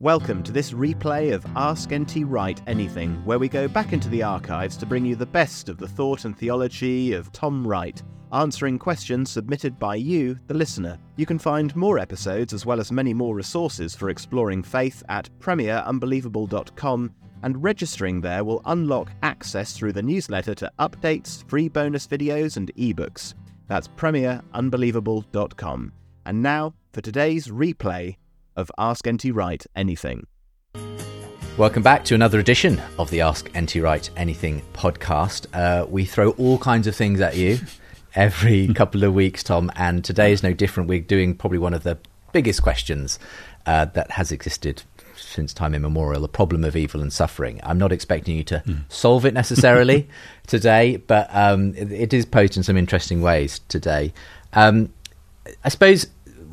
Welcome 0.00 0.42
to 0.42 0.52
this 0.52 0.72
replay 0.72 1.32
of 1.32 1.46
Ask 1.56 1.94
NT 1.94 2.26
Wright 2.26 2.60
Anything, 2.66 3.14
where 3.24 3.38
we 3.38 3.48
go 3.48 3.66
back 3.66 3.94
into 3.94 4.10
the 4.10 4.22
archives 4.22 4.76
to 4.76 4.84
bring 4.84 5.06
you 5.06 5.16
the 5.16 5.24
best 5.24 5.70
of 5.70 5.78
the 5.78 5.88
thought 5.88 6.26
and 6.26 6.36
theology 6.36 7.14
of 7.14 7.32
Tom 7.32 7.66
Wright, 7.66 8.02
answering 8.30 8.78
questions 8.78 9.30
submitted 9.30 9.78
by 9.78 9.94
you, 9.94 10.38
the 10.48 10.54
listener. 10.54 10.98
You 11.16 11.24
can 11.24 11.38
find 11.38 11.74
more 11.74 11.98
episodes 11.98 12.52
as 12.52 12.66
well 12.66 12.78
as 12.78 12.92
many 12.92 13.14
more 13.14 13.34
resources 13.34 13.96
for 13.96 14.10
exploring 14.10 14.62
faith 14.62 15.02
at 15.08 15.30
premierunbelievable.com, 15.38 17.14
and 17.42 17.62
registering 17.62 18.20
there 18.20 18.44
will 18.44 18.60
unlock 18.66 19.10
access 19.22 19.72
through 19.72 19.94
the 19.94 20.02
newsletter 20.02 20.54
to 20.56 20.70
updates, 20.78 21.48
free 21.48 21.70
bonus 21.70 22.06
videos, 22.06 22.58
and 22.58 22.70
ebooks. 22.74 23.32
That's 23.66 23.88
premierunbelievable.com. 23.88 25.92
And 26.26 26.42
now 26.42 26.74
for 26.92 27.00
today's 27.00 27.48
replay 27.48 28.16
of 28.56 28.70
Ask 28.78 29.08
NT 29.08 29.26
Wright 29.32 29.64
Anything. 29.76 30.26
Welcome 31.56 31.82
back 31.82 32.04
to 32.06 32.14
another 32.14 32.38
edition 32.38 32.82
of 32.98 33.10
the 33.10 33.20
Ask 33.20 33.48
NT 33.56 33.76
Wright 33.76 34.08
Anything 34.16 34.62
podcast. 34.72 35.46
Uh, 35.52 35.86
we 35.86 36.04
throw 36.04 36.30
all 36.32 36.58
kinds 36.58 36.86
of 36.86 36.96
things 36.96 37.20
at 37.20 37.36
you 37.36 37.58
every 38.14 38.72
couple 38.74 39.04
of 39.04 39.14
weeks, 39.14 39.42
Tom, 39.42 39.70
and 39.76 40.04
today 40.04 40.32
is 40.32 40.42
no 40.42 40.52
different. 40.52 40.88
We're 40.88 41.00
doing 41.00 41.34
probably 41.34 41.58
one 41.58 41.74
of 41.74 41.82
the 41.82 41.98
biggest 42.32 42.62
questions 42.62 43.18
uh, 43.66 43.86
that 43.86 44.10
has 44.12 44.32
existed 44.32 44.82
since 45.16 45.54
time 45.54 45.74
immemorial 45.74 46.20
the 46.20 46.28
problem 46.28 46.64
of 46.64 46.76
evil 46.76 47.00
and 47.00 47.12
suffering. 47.12 47.60
I'm 47.62 47.78
not 47.78 47.92
expecting 47.92 48.36
you 48.36 48.44
to 48.44 48.62
mm. 48.66 48.80
solve 48.88 49.24
it 49.24 49.34
necessarily 49.34 50.08
today, 50.46 50.96
but 50.96 51.28
um, 51.34 51.74
it, 51.74 51.90
it 51.92 52.12
is 52.12 52.26
posed 52.26 52.56
in 52.56 52.62
some 52.62 52.76
interesting 52.76 53.22
ways 53.22 53.60
today. 53.68 54.12
Um, 54.52 54.92
I 55.64 55.68
suppose 55.68 56.06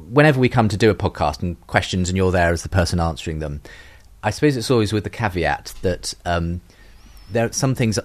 whenever 0.10 0.40
we 0.40 0.50
come 0.50 0.70
to 0.70 0.78
do 0.78 0.90
a 0.90 0.96
podcast 0.96 1.42
and 1.42 1.60
questions, 1.68 2.10
and 2.10 2.18
you're 2.18 2.32
there 2.32 2.52
as 2.52 2.64
the 2.64 2.70
person 2.70 3.00
answering 3.00 3.40
them, 3.40 3.62
I 4.24 4.30
suppose 4.30 4.58
it's 4.58 4.72
always 4.72 4.94
with 4.94 5.04
the 5.04 5.10
caveat 5.10 5.74
that 5.82 6.14
um, 6.26 6.62
there 7.32 7.52
some 7.52 7.76
things 7.76 8.00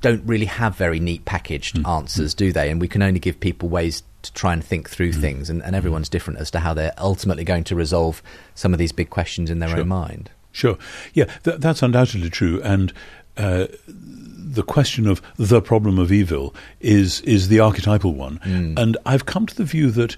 don't 0.00 0.24
really 0.24 0.46
have 0.46 0.76
very 0.76 1.00
neat 1.00 1.24
packaged 1.24 1.76
mm. 1.76 1.88
answers, 1.88 2.34
do 2.34 2.52
they? 2.52 2.70
And 2.70 2.80
we 2.80 2.88
can 2.88 3.02
only 3.02 3.20
give 3.20 3.40
people 3.40 3.68
ways 3.68 4.02
to 4.22 4.32
try 4.32 4.52
and 4.52 4.64
think 4.64 4.88
through 4.88 5.12
mm. 5.12 5.20
things, 5.20 5.50
and, 5.50 5.62
and, 5.62 5.76
everyone's 5.76 6.08
different 6.08 6.40
as 6.40 6.50
to 6.52 6.60
how 6.60 6.74
they're 6.74 6.94
ultimately 6.98 7.44
going 7.44 7.64
to 7.64 7.74
resolve 7.74 8.22
some 8.54 8.72
of 8.72 8.78
these 8.78 8.92
big 8.92 9.10
questions 9.10 9.50
in 9.50 9.58
their 9.58 9.68
sure. 9.68 9.80
own 9.80 9.88
mind. 9.88 10.30
Sure, 10.52 10.78
yeah, 11.14 11.24
th- 11.44 11.58
that's 11.58 11.82
undoubtedly 11.82 12.30
true, 12.30 12.60
and. 12.62 12.92
Uh, 13.36 13.68
the 13.86 14.64
question 14.64 15.06
of 15.06 15.22
the 15.36 15.62
problem 15.62 15.96
of 15.96 16.10
evil 16.10 16.52
is 16.80 17.20
is 17.20 17.46
the 17.46 17.60
archetypal 17.60 18.12
one, 18.12 18.40
mm. 18.40 18.76
and 18.76 18.96
I've 19.06 19.26
come 19.26 19.46
to 19.46 19.54
the 19.54 19.62
view 19.62 19.92
that 19.92 20.16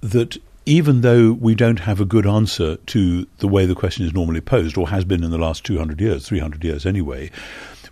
that 0.00 0.38
even 0.68 1.00
though 1.00 1.32
we 1.32 1.54
don't 1.54 1.80
have 1.80 1.98
a 1.98 2.04
good 2.04 2.26
answer 2.26 2.76
to 2.76 3.26
the 3.38 3.48
way 3.48 3.64
the 3.64 3.74
question 3.74 4.04
is 4.04 4.12
normally 4.12 4.42
posed, 4.42 4.76
or 4.76 4.90
has 4.90 5.02
been 5.02 5.24
in 5.24 5.30
the 5.30 5.38
last 5.38 5.64
200 5.64 5.98
years, 5.98 6.28
300 6.28 6.62
years 6.62 6.84
anyway, 6.84 7.30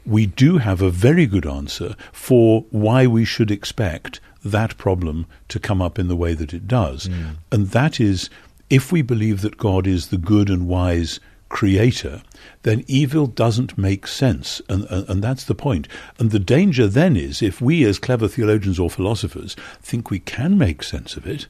we 0.04 0.26
do 0.26 0.58
have 0.58 0.82
a 0.82 0.90
very 0.90 1.24
good 1.24 1.46
answer 1.46 1.96
for 2.12 2.66
why 2.70 3.06
we 3.06 3.24
should 3.24 3.50
expect 3.50 4.20
that 4.44 4.76
problem 4.76 5.26
to 5.48 5.58
come 5.58 5.80
up 5.80 5.98
in 5.98 6.08
the 6.08 6.14
way 6.14 6.34
that 6.34 6.52
it 6.52 6.68
does. 6.68 7.08
Mm. 7.08 7.36
And 7.50 7.68
that 7.68 7.98
is 7.98 8.28
if 8.68 8.92
we 8.92 9.00
believe 9.00 9.40
that 9.40 9.56
God 9.56 9.86
is 9.86 10.08
the 10.08 10.18
good 10.18 10.50
and 10.50 10.68
wise 10.68 11.18
creator, 11.48 12.22
then 12.62 12.84
evil 12.86 13.26
doesn't 13.26 13.78
make 13.78 14.06
sense. 14.06 14.60
And, 14.68 14.84
and, 14.90 15.08
and, 15.08 15.24
that's 15.24 15.44
the 15.44 15.54
point. 15.54 15.88
And 16.18 16.30
the 16.30 16.38
danger 16.38 16.86
then 16.88 17.16
is 17.16 17.40
if 17.40 17.62
we, 17.62 17.84
as 17.84 17.98
clever 17.98 18.28
theologians 18.28 18.78
or 18.78 18.90
philosophers, 18.90 19.56
think 19.80 20.10
we 20.10 20.18
can 20.18 20.58
make 20.58 20.82
sense 20.82 21.16
of 21.16 21.26
it, 21.26 21.46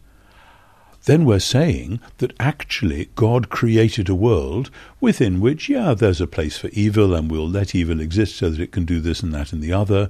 then 1.07 1.25
we're 1.25 1.39
saying 1.39 2.01
that 2.19 2.35
actually 2.39 3.09
God 3.15 3.49
created 3.49 4.09
a 4.09 4.15
world 4.15 4.71
within 5.01 5.41
which, 5.41 5.69
yeah, 5.69 5.95
there's 5.95 6.21
a 6.21 6.27
place 6.27 6.59
for 6.59 6.69
evil 6.69 7.15
and 7.15 7.31
we'll 7.31 7.49
let 7.49 7.75
evil 7.75 8.01
exist 8.01 8.37
so 8.37 8.51
that 8.51 8.61
it 8.61 8.73
can 8.73 8.85
do 8.85 9.01
this 9.01 9.23
and 9.23 9.33
that 9.33 9.53
and 9.53 9.63
the 9.63 9.73
other, 9.73 10.09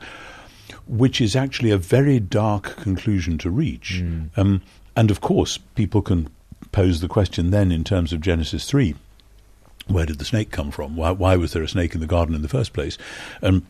which 0.87 1.21
is 1.21 1.37
actually 1.37 1.71
a 1.71 1.79
very 1.79 2.19
dark 2.19 2.77
conclusion 2.77 3.37
to 3.39 3.51
reach. 3.51 4.03
Mm. 4.03 4.31
Um, 4.37 4.62
and 4.97 5.11
of 5.11 5.21
course, 5.21 5.59
people 5.59 6.01
can 6.01 6.29
pose 6.73 7.01
the 7.01 7.09
question 7.09 7.51
then 7.51 7.71
in 7.71 7.84
terms 7.84 8.13
of 8.13 8.21
Genesis 8.21 8.69
3 8.69 8.95
where 9.89 10.07
did 10.07 10.19
the 10.19 10.25
snake 10.25 10.51
come 10.51 10.73
from? 10.73 10.97
Why, 10.97 11.13
why 11.13 11.37
was 11.37 11.53
there 11.53 11.63
a 11.63 11.69
snake 11.69 11.95
in 11.95 12.01
the 12.01 12.09
garden 12.09 12.34
in 12.34 12.43
the 12.43 12.49
first 12.49 12.73
place? 12.73 12.99
And 13.41 13.65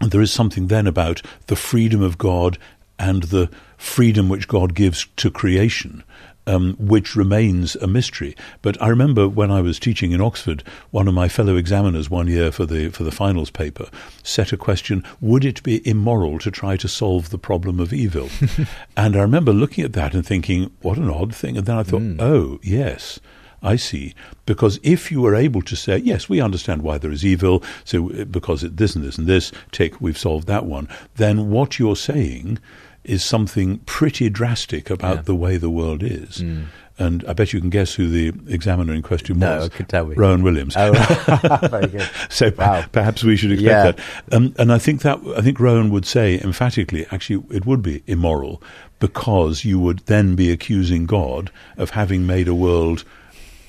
there 0.00 0.20
is 0.20 0.32
something 0.32 0.68
then 0.68 0.86
about 0.86 1.20
the 1.48 1.56
freedom 1.56 2.00
of 2.00 2.16
God 2.16 2.58
and 2.98 3.24
the 3.24 3.50
freedom 3.76 4.28
which 4.28 4.46
God 4.46 4.74
gives 4.74 5.06
to 5.16 5.30
creation 5.30 6.04
um, 6.46 6.74
which 6.78 7.16
remains 7.16 7.76
a 7.76 7.86
mystery. 7.86 8.34
But 8.62 8.80
I 8.82 8.88
remember 8.88 9.28
when 9.28 9.50
I 9.50 9.60
was 9.60 9.78
teaching 9.78 10.12
in 10.12 10.20
Oxford, 10.20 10.62
one 10.90 11.08
of 11.08 11.14
my 11.14 11.28
fellow 11.28 11.56
examiners 11.56 12.10
one 12.10 12.28
year 12.28 12.50
for 12.50 12.66
the 12.66 12.90
for 12.90 13.04
the 13.04 13.10
finals 13.10 13.50
paper 13.50 13.88
set 14.22 14.52
a 14.52 14.56
question: 14.56 15.04
Would 15.20 15.44
it 15.44 15.62
be 15.62 15.86
immoral 15.86 16.38
to 16.40 16.50
try 16.50 16.76
to 16.76 16.88
solve 16.88 17.30
the 17.30 17.38
problem 17.38 17.80
of 17.80 17.92
evil? 17.92 18.28
and 18.96 19.16
I 19.16 19.20
remember 19.20 19.52
looking 19.52 19.84
at 19.84 19.92
that 19.94 20.14
and 20.14 20.26
thinking, 20.26 20.70
what 20.82 20.98
an 20.98 21.10
odd 21.10 21.34
thing. 21.34 21.56
And 21.56 21.66
then 21.66 21.76
I 21.76 21.82
thought, 21.82 22.02
mm. 22.02 22.20
oh 22.20 22.58
yes. 22.62 23.20
I 23.62 23.76
see. 23.76 24.12
Because 24.44 24.80
if 24.82 25.12
you 25.12 25.20
were 25.20 25.36
able 25.36 25.62
to 25.62 25.76
say, 25.76 25.98
yes, 25.98 26.28
we 26.28 26.40
understand 26.40 26.82
why 26.82 26.98
there 26.98 27.12
is 27.12 27.24
evil, 27.24 27.62
so 27.84 28.08
because 28.24 28.64
it, 28.64 28.76
this 28.76 28.96
and 28.96 29.04
this 29.04 29.18
and 29.18 29.28
this, 29.28 29.52
tick, 29.70 30.00
we've 30.00 30.18
solved 30.18 30.48
that 30.48 30.66
one, 30.66 30.88
then 31.14 31.48
what 31.48 31.78
you're 31.78 31.94
saying 31.94 32.58
is 33.04 33.24
something 33.24 33.78
pretty 33.80 34.30
drastic 34.30 34.90
about 34.90 35.16
yeah. 35.16 35.22
the 35.22 35.34
way 35.34 35.56
the 35.56 35.70
world 35.70 36.02
is. 36.02 36.38
Mm. 36.38 36.66
And 36.98 37.24
I 37.26 37.32
bet 37.32 37.52
you 37.52 37.60
can 37.60 37.70
guess 37.70 37.94
who 37.94 38.08
the 38.08 38.28
examiner 38.52 38.92
in 38.92 39.02
question 39.02 39.38
no, 39.38 39.56
was. 39.56 39.70
No, 39.70 39.76
could 39.76 39.88
tell 39.88 40.06
me. 40.06 40.14
Rowan 40.14 40.42
Williams. 40.42 40.74
Oh, 40.76 40.92
very 41.70 41.88
good. 41.88 42.08
so 42.28 42.52
wow. 42.56 42.84
perhaps 42.92 43.24
we 43.24 43.36
should 43.36 43.52
expect 43.52 43.98
yeah. 43.98 44.04
that. 44.28 44.36
Um, 44.36 44.54
and 44.58 44.72
I 44.72 44.78
think 44.78 45.02
that 45.02 45.18
I 45.36 45.40
think 45.40 45.58
Rowan 45.58 45.90
would 45.90 46.06
say 46.06 46.38
emphatically, 46.40 47.06
actually, 47.10 47.44
it 47.50 47.66
would 47.66 47.82
be 47.82 48.02
immoral 48.06 48.62
because 49.00 49.64
you 49.64 49.80
would 49.80 50.00
then 50.00 50.36
be 50.36 50.52
accusing 50.52 51.06
God 51.06 51.50
of 51.76 51.90
having 51.90 52.26
made 52.26 52.46
a 52.46 52.54
world 52.54 53.04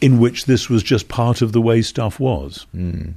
in 0.02 0.20
which 0.20 0.46
this 0.46 0.70
was 0.70 0.84
just 0.84 1.08
part 1.08 1.42
of 1.42 1.54
the 1.54 1.62
way 1.62 1.82
stuff 1.82 2.20
was. 2.20 2.68
Mm. 2.76 3.14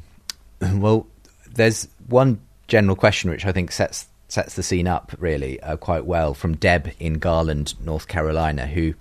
Well, 0.61 1.07
there's 1.53 1.89
one 2.07 2.41
general 2.69 2.97
question 2.97 3.29
which 3.31 3.45
I 3.45 3.53
think 3.53 3.73
sets 3.73 4.07
sets 4.29 4.55
the 4.55 4.63
scene 4.63 4.87
up 4.87 5.15
really 5.19 5.61
uh, 5.61 5.77
quite 5.77 6.05
well 6.05 6.35
from 6.35 6.57
Deb 6.57 6.93
in 6.99 7.15
Garland, 7.15 7.75
North 7.81 8.09
Carolina, 8.09 8.67
who 8.67 8.95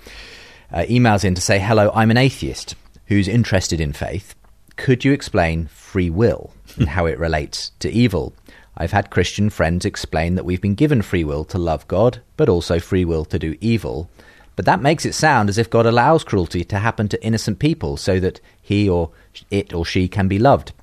uh, 0.71 0.85
emails 0.89 1.23
in 1.23 1.35
to 1.35 1.41
say, 1.41 1.59
"Hello, 1.59 1.91
I'm 1.93 2.11
an 2.11 2.17
atheist 2.17 2.75
who's 3.07 3.27
interested 3.27 3.79
in 3.79 3.93
faith. 3.93 4.35
Could 4.75 5.05
you 5.05 5.13
explain 5.13 5.67
free 5.67 6.09
will 6.09 6.51
and 6.77 6.89
how 6.89 7.05
it 7.05 7.19
relates 7.19 7.71
to 7.79 7.89
evil?" 7.89 8.33
I've 8.77 8.91
had 8.91 9.09
Christian 9.09 9.49
friends 9.49 9.85
explain 9.85 10.35
that 10.35 10.43
we've 10.43 10.61
been 10.61 10.75
given 10.75 11.01
free 11.01 11.23
will 11.23 11.45
to 11.45 11.57
love 11.57 11.87
God, 11.87 12.21
but 12.35 12.49
also 12.49 12.79
free 12.79 13.05
will 13.05 13.23
to 13.25 13.39
do 13.39 13.55
evil. 13.61 14.09
But 14.55 14.65
that 14.65 14.81
makes 14.81 15.05
it 15.05 15.13
sound 15.13 15.49
as 15.49 15.57
if 15.57 15.69
God 15.69 15.85
allows 15.85 16.23
cruelty 16.23 16.63
to 16.65 16.79
happen 16.79 17.07
to 17.09 17.23
innocent 17.23 17.59
people 17.59 17.97
so 17.97 18.19
that 18.19 18.39
he 18.61 18.89
or 18.89 19.11
it 19.49 19.73
or 19.73 19.85
she 19.85 20.07
can 20.07 20.27
be 20.27 20.39
loved. 20.39 20.73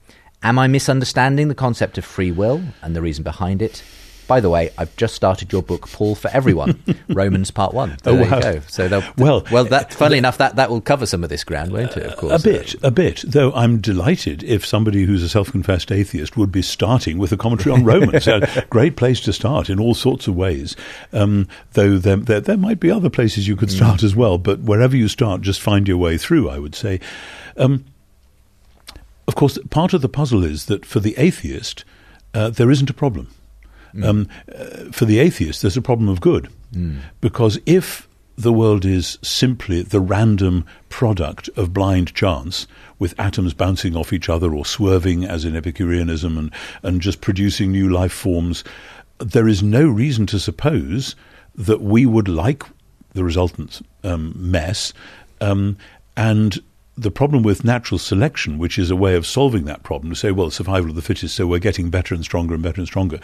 Am 0.43 0.59
I 0.59 0.67
misunderstanding 0.69 1.49
the 1.49 1.55
concept 1.55 1.99
of 1.99 2.05
free 2.05 2.33
will 2.33 2.63
and 2.83 2.97
the 2.97 3.03
reason 3.03 3.25
behind 3.25 3.63
it? 3.63 3.83
By 4.33 4.41
the 4.41 4.49
way, 4.49 4.71
I've 4.79 4.97
just 4.97 5.15
started 5.15 5.53
your 5.53 5.63
book, 5.63 5.91
Paul 5.91 6.15
for 6.15 6.31
Everyone, 6.33 6.83
Romans 7.09 7.51
Part 7.51 7.75
One. 7.75 7.99
So 8.03 8.13
Oh, 8.13 8.17
there 8.17 8.31
wow. 8.31 8.37
you 8.39 8.43
go. 8.43 8.61
So 8.67 8.89
they'll, 8.89 9.05
Well, 9.19 9.45
well, 9.53 9.65
that 9.67 9.93
funnily 9.93 10.17
enough, 10.17 10.39
that 10.39 10.57
that 10.57 10.71
will 10.71 10.81
cover 10.81 11.05
some 11.05 11.23
of 11.23 11.29
this 11.29 11.45
ground, 11.45 11.71
won't 11.71 11.99
it? 11.99 12.05
Of 12.07 12.17
course, 12.17 12.41
A 12.41 12.43
bit, 12.43 12.75
a 12.83 12.91
bit. 12.91 13.25
Though 13.27 13.53
I'm 13.53 13.83
delighted 13.83 14.43
if 14.43 14.65
somebody 14.65 15.05
who's 15.05 15.23
a 15.23 15.29
self-confessed 15.29 15.93
atheist 15.93 16.35
would 16.39 16.51
be 16.51 16.63
starting 16.63 17.19
with 17.19 17.31
a 17.31 17.37
commentary 17.37 17.75
on 17.75 17.85
Romans. 17.85 18.27
a 18.27 18.65
great 18.71 18.97
place 18.97 19.21
to 19.21 19.35
start 19.35 19.69
in 19.69 19.79
all 19.79 19.93
sorts 19.93 20.27
of 20.27 20.35
ways. 20.35 20.77
Um, 21.13 21.47
though 21.75 21.99
there, 21.99 22.17
there, 22.17 22.41
there 22.41 22.57
might 22.57 22.81
be 22.81 22.91
other 22.91 23.11
places 23.11 23.47
you 23.47 23.55
could 23.55 23.71
start 23.71 24.03
as 24.03 24.17
well. 24.17 24.39
But 24.39 24.61
wherever 24.61 24.97
you 24.97 25.09
start, 25.09 25.43
just 25.43 25.61
find 25.61 25.87
your 25.87 25.99
way 25.99 26.17
through. 26.17 26.49
I 26.49 26.59
would 26.59 26.75
say. 26.75 27.01
Um, 27.59 27.85
of 29.29 29.35
course, 29.35 29.59
part 29.69 29.93
of 29.93 30.01
the 30.01 30.09
puzzle 30.09 30.43
is 30.43 30.65
that 30.67 30.87
for 30.87 31.01
the 31.01 31.15
atheist, 31.19 31.85
uh, 32.33 32.49
there 32.49 32.71
isn't 32.71 32.89
a 32.89 32.95
problem. 32.95 33.29
Um, 34.03 34.29
uh, 34.55 34.91
for 34.93 35.05
the 35.05 35.19
atheist, 35.19 35.63
there's 35.63 35.77
a 35.77 35.83
problem 35.83 36.09
of 36.09 36.21
good. 36.21 36.49
Because 37.21 37.59
if 37.67 38.09
the 38.39 38.53
world 38.53 38.85
is 38.85 39.19
simply 39.23 39.83
the 39.83 40.01
random 40.01 40.65
product 40.89 41.51
of 41.57 41.73
blind 41.75 42.15
chance, 42.15 42.67
with 42.99 43.19
atoms 43.19 43.53
bouncing 43.53 43.97
off 43.97 44.13
each 44.13 44.29
other 44.29 44.55
or 44.55 44.65
swerving, 44.65 45.25
as 45.25 45.45
in 45.45 45.57
Epicureanism, 45.57 46.39
and, 46.39 46.53
and 46.83 47.01
just 47.01 47.21
producing 47.21 47.73
new 47.73 47.89
life 47.91 48.13
forms, 48.13 48.65
there 49.19 49.49
is 49.49 49.63
no 49.63 49.87
reason 49.87 50.27
to 50.27 50.39
suppose 50.39 51.15
that 51.55 51.83
we 51.83 52.07
would 52.07 52.29
like 52.29 52.63
the 53.13 53.25
resultant 53.25 53.87
um, 54.05 54.33
mess. 54.37 54.93
Um, 55.41 55.77
and 56.17 56.59
the 56.97 57.11
problem 57.11 57.43
with 57.43 57.65
natural 57.65 57.99
selection, 57.99 58.59
which 58.59 58.79
is 58.79 58.91
a 58.91 58.97
way 58.97 59.15
of 59.15 59.27
solving 59.27 59.65
that 59.65 59.83
problem, 59.83 60.13
to 60.13 60.17
say, 60.19 60.31
well, 60.31 60.51
survival 60.51 60.91
of 60.91 60.97
the 60.97 61.03
fittest, 61.03 61.35
so 61.35 61.47
we're 61.47 61.59
getting 61.59 61.91
better 61.91 62.15
and 62.15 62.25
stronger 62.25 62.55
and 62.55 62.63
better 62.63 62.81
and 62.81 62.87
stronger, 62.87 63.19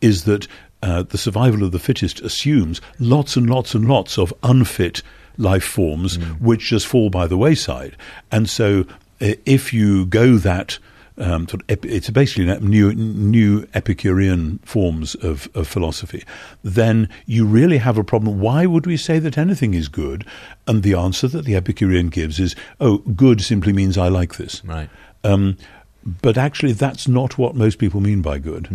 is 0.00 0.24
that 0.24 0.48
uh, 0.82 1.02
the 1.02 1.18
survival 1.18 1.62
of 1.62 1.72
the 1.72 1.78
fittest 1.78 2.20
assumes 2.20 2.80
lots 2.98 3.36
and 3.36 3.48
lots 3.48 3.74
and 3.74 3.88
lots 3.88 4.18
of 4.18 4.34
unfit 4.42 5.02
life 5.38 5.64
forms 5.64 6.16
which 6.40 6.68
just 6.68 6.86
fall 6.86 7.10
by 7.10 7.26
the 7.26 7.38
wayside. 7.38 7.96
And 8.30 8.50
so 8.50 8.84
uh, 9.20 9.34
if 9.46 9.72
you 9.72 10.06
go 10.06 10.36
that 10.36 10.78
um, 11.18 11.48
sort 11.48 11.62
of 11.62 11.70
ep- 11.70 11.84
it's 11.84 12.10
basically 12.10 12.44
new 12.60 12.94
new 12.94 13.66
Epicurean 13.74 14.58
forms 14.58 15.14
of, 15.16 15.48
of 15.54 15.68
philosophy, 15.68 16.24
then 16.62 17.08
you 17.26 17.46
really 17.46 17.78
have 17.78 17.98
a 17.98 18.04
problem. 18.04 18.40
Why 18.40 18.66
would 18.66 18.86
we 18.86 18.96
say 18.96 19.18
that 19.18 19.38
anything 19.38 19.74
is 19.74 19.88
good? 19.88 20.26
And 20.66 20.82
the 20.82 20.94
answer 20.94 21.28
that 21.28 21.44
the 21.44 21.56
Epicurean 21.56 22.08
gives 22.08 22.38
is, 22.38 22.54
oh, 22.80 22.98
good 22.98 23.40
simply 23.40 23.72
means 23.72 23.98
I 23.98 24.08
like 24.08 24.36
this. 24.36 24.64
Right. 24.64 24.88
Um, 25.24 25.56
but 26.04 26.36
actually, 26.36 26.72
that's 26.72 27.06
not 27.06 27.38
what 27.38 27.54
most 27.54 27.78
people 27.78 28.00
mean 28.00 28.22
by 28.22 28.38
good. 28.38 28.66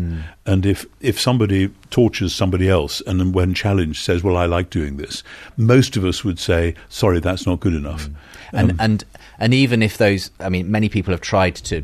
And 0.46 0.66
if, 0.66 0.86
if 1.02 1.20
somebody 1.20 1.70
tortures 1.90 2.34
somebody 2.34 2.70
else 2.70 3.02
and 3.02 3.20
then 3.20 3.34
when 3.34 3.54
challenged 3.54 4.02
says, 4.02 4.24
well, 4.24 4.38
I 4.38 4.46
like 4.46 4.70
doing 4.70 4.96
this, 4.96 5.24
most 5.58 5.98
of 5.98 6.06
us 6.06 6.24
would 6.24 6.40
say, 6.40 6.74
sorry, 6.88 7.20
that's 7.20 7.46
not 7.46 7.60
good 7.60 7.74
enough. 7.74 8.08
and 8.54 8.76
and 8.80 9.04
and 9.40 9.54
even 9.54 9.84
if 9.84 9.98
those, 9.98 10.32
I 10.40 10.48
mean, 10.48 10.72
many 10.72 10.88
people 10.88 11.12
have 11.12 11.20
tried 11.20 11.56
to 11.56 11.84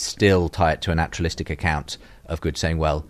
still 0.00 0.48
tie 0.48 0.72
it 0.72 0.80
to 0.82 0.90
a 0.90 0.94
naturalistic 0.94 1.50
account 1.50 1.96
of 2.26 2.40
good, 2.40 2.56
saying, 2.56 2.78
well, 2.78 3.04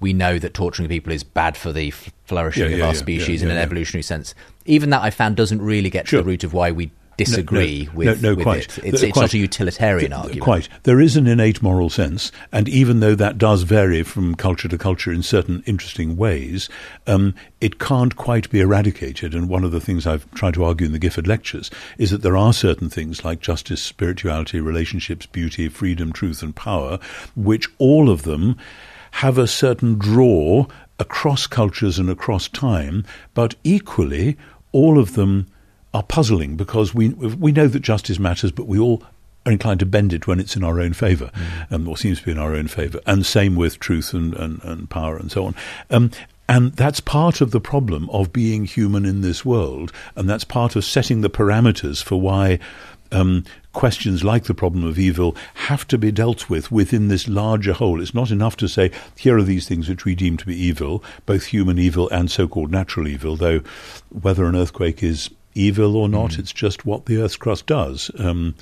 we 0.00 0.12
know 0.12 0.38
that 0.38 0.52
torturing 0.54 0.88
people 0.88 1.12
is 1.12 1.24
bad 1.24 1.56
for 1.56 1.72
the 1.72 1.90
flourishing 2.26 2.70
Yeah, 2.70 2.76
of 2.76 2.82
our 2.82 2.92
yeah, 2.92 2.98
species 2.98 3.40
yeah, 3.40 3.46
in 3.46 3.50
an 3.50 3.54
yeah, 3.56 3.60
yeah. 3.60 3.64
evolutionary 3.64 4.02
sense. 4.02 4.34
Even 4.66 4.90
that 4.90 5.02
I 5.02 5.10
found 5.10 5.36
doesn't 5.36 5.62
really 5.62 5.88
get 5.90 6.06
Sure. 6.08 6.18
to 6.20 6.22
the 6.24 6.28
root 6.28 6.44
of 6.44 6.52
why 6.52 6.70
we 6.70 6.90
disagree 7.16 7.86
no, 7.86 7.92
with, 7.92 8.22
no, 8.22 8.34
with 8.34 8.42
quite. 8.44 8.78
it. 8.78 8.84
It's, 8.84 9.02
it's 9.02 9.12
quite. 9.12 9.22
not 9.22 9.34
a 9.34 9.38
utilitarian 9.38 10.10
Th- 10.10 10.20
argument. 10.20 10.42
Quite. 10.42 10.68
There 10.82 11.00
is 11.00 11.16
an 11.16 11.26
innate 11.26 11.62
moral 11.62 11.90
sense, 11.90 12.32
and 12.52 12.68
even 12.68 13.00
though 13.00 13.14
that 13.14 13.38
does 13.38 13.62
vary 13.62 14.02
from 14.02 14.34
culture 14.34 14.68
to 14.68 14.78
culture 14.78 15.12
in 15.12 15.22
certain 15.22 15.62
interesting 15.66 16.16
ways, 16.16 16.68
um, 17.06 17.34
it 17.60 17.78
can't 17.78 18.16
quite 18.16 18.50
be 18.50 18.60
eradicated. 18.60 19.34
And 19.34 19.48
one 19.48 19.64
of 19.64 19.72
the 19.72 19.80
things 19.80 20.06
I've 20.06 20.30
tried 20.32 20.54
to 20.54 20.64
argue 20.64 20.86
in 20.86 20.92
the 20.92 20.98
Gifford 20.98 21.26
lectures 21.26 21.70
is 21.98 22.10
that 22.10 22.22
there 22.22 22.36
are 22.36 22.52
certain 22.52 22.88
things 22.88 23.24
like 23.24 23.40
justice, 23.40 23.82
spirituality, 23.82 24.60
relationships, 24.60 25.26
beauty, 25.26 25.68
freedom, 25.68 26.12
truth, 26.12 26.42
and 26.42 26.54
power, 26.54 26.98
which 27.34 27.68
all 27.78 28.10
of 28.10 28.22
them 28.22 28.56
have 29.12 29.38
a 29.38 29.46
certain 29.46 29.96
draw 29.96 30.66
across 30.98 31.46
cultures 31.46 31.98
and 31.98 32.10
across 32.10 32.48
time, 32.48 33.04
but 33.34 33.54
equally, 33.64 34.36
all 34.72 34.98
of 34.98 35.14
them 35.14 35.46
are 35.96 36.02
puzzling 36.02 36.56
because 36.56 36.94
we 36.94 37.08
we 37.08 37.52
know 37.52 37.68
that 37.68 37.80
justice 37.80 38.18
matters, 38.18 38.52
but 38.52 38.66
we 38.66 38.78
all 38.78 39.02
are 39.46 39.52
inclined 39.52 39.80
to 39.80 39.86
bend 39.86 40.12
it 40.12 40.26
when 40.26 40.38
it's 40.38 40.56
in 40.56 40.62
our 40.62 40.78
own 40.80 40.92
favour, 40.92 41.30
um, 41.70 41.88
or 41.88 41.96
seems 41.96 42.18
to 42.18 42.26
be 42.26 42.32
in 42.32 42.38
our 42.38 42.54
own 42.54 42.68
favour. 42.68 43.00
And 43.06 43.24
same 43.24 43.56
with 43.56 43.78
truth 43.78 44.12
and, 44.12 44.34
and, 44.34 44.62
and 44.62 44.90
power 44.90 45.16
and 45.16 45.30
so 45.30 45.46
on. 45.46 45.54
Um, 45.90 46.10
and 46.48 46.72
that's 46.74 47.00
part 47.00 47.40
of 47.40 47.50
the 47.50 47.60
problem 47.60 48.10
of 48.10 48.32
being 48.32 48.66
human 48.66 49.04
in 49.04 49.20
this 49.22 49.44
world, 49.44 49.92
and 50.14 50.28
that's 50.28 50.44
part 50.44 50.76
of 50.76 50.84
setting 50.84 51.22
the 51.22 51.30
parameters 51.30 52.02
for 52.02 52.20
why 52.20 52.58
um, 53.10 53.44
questions 53.72 54.22
like 54.22 54.44
the 54.44 54.54
problem 54.54 54.84
of 54.84 54.98
evil 54.98 55.36
have 55.54 55.86
to 55.88 55.98
be 55.98 56.12
dealt 56.12 56.50
with 56.50 56.70
within 56.70 57.08
this 57.08 57.26
larger 57.26 57.72
whole. 57.72 58.00
It's 58.00 58.14
not 58.14 58.30
enough 58.30 58.56
to 58.58 58.68
say, 58.68 58.90
here 59.16 59.36
are 59.36 59.42
these 59.42 59.66
things 59.66 59.88
which 59.88 60.04
we 60.04 60.14
deem 60.14 60.36
to 60.36 60.46
be 60.46 60.56
evil, 60.56 61.02
both 61.24 61.46
human 61.46 61.78
evil 61.78 62.08
and 62.10 62.30
so 62.30 62.46
called 62.46 62.70
natural 62.70 63.08
evil, 63.08 63.36
though 63.36 63.60
whether 64.10 64.44
an 64.44 64.56
earthquake 64.56 65.02
is 65.02 65.30
evil 65.56 65.96
or 65.96 66.08
not, 66.08 66.38
it's 66.38 66.52
just 66.52 66.84
what 66.86 67.06
the 67.06 67.16
Earth's 67.18 67.36
crust 67.36 67.66
does. 67.66 68.10
Um, 68.18 68.54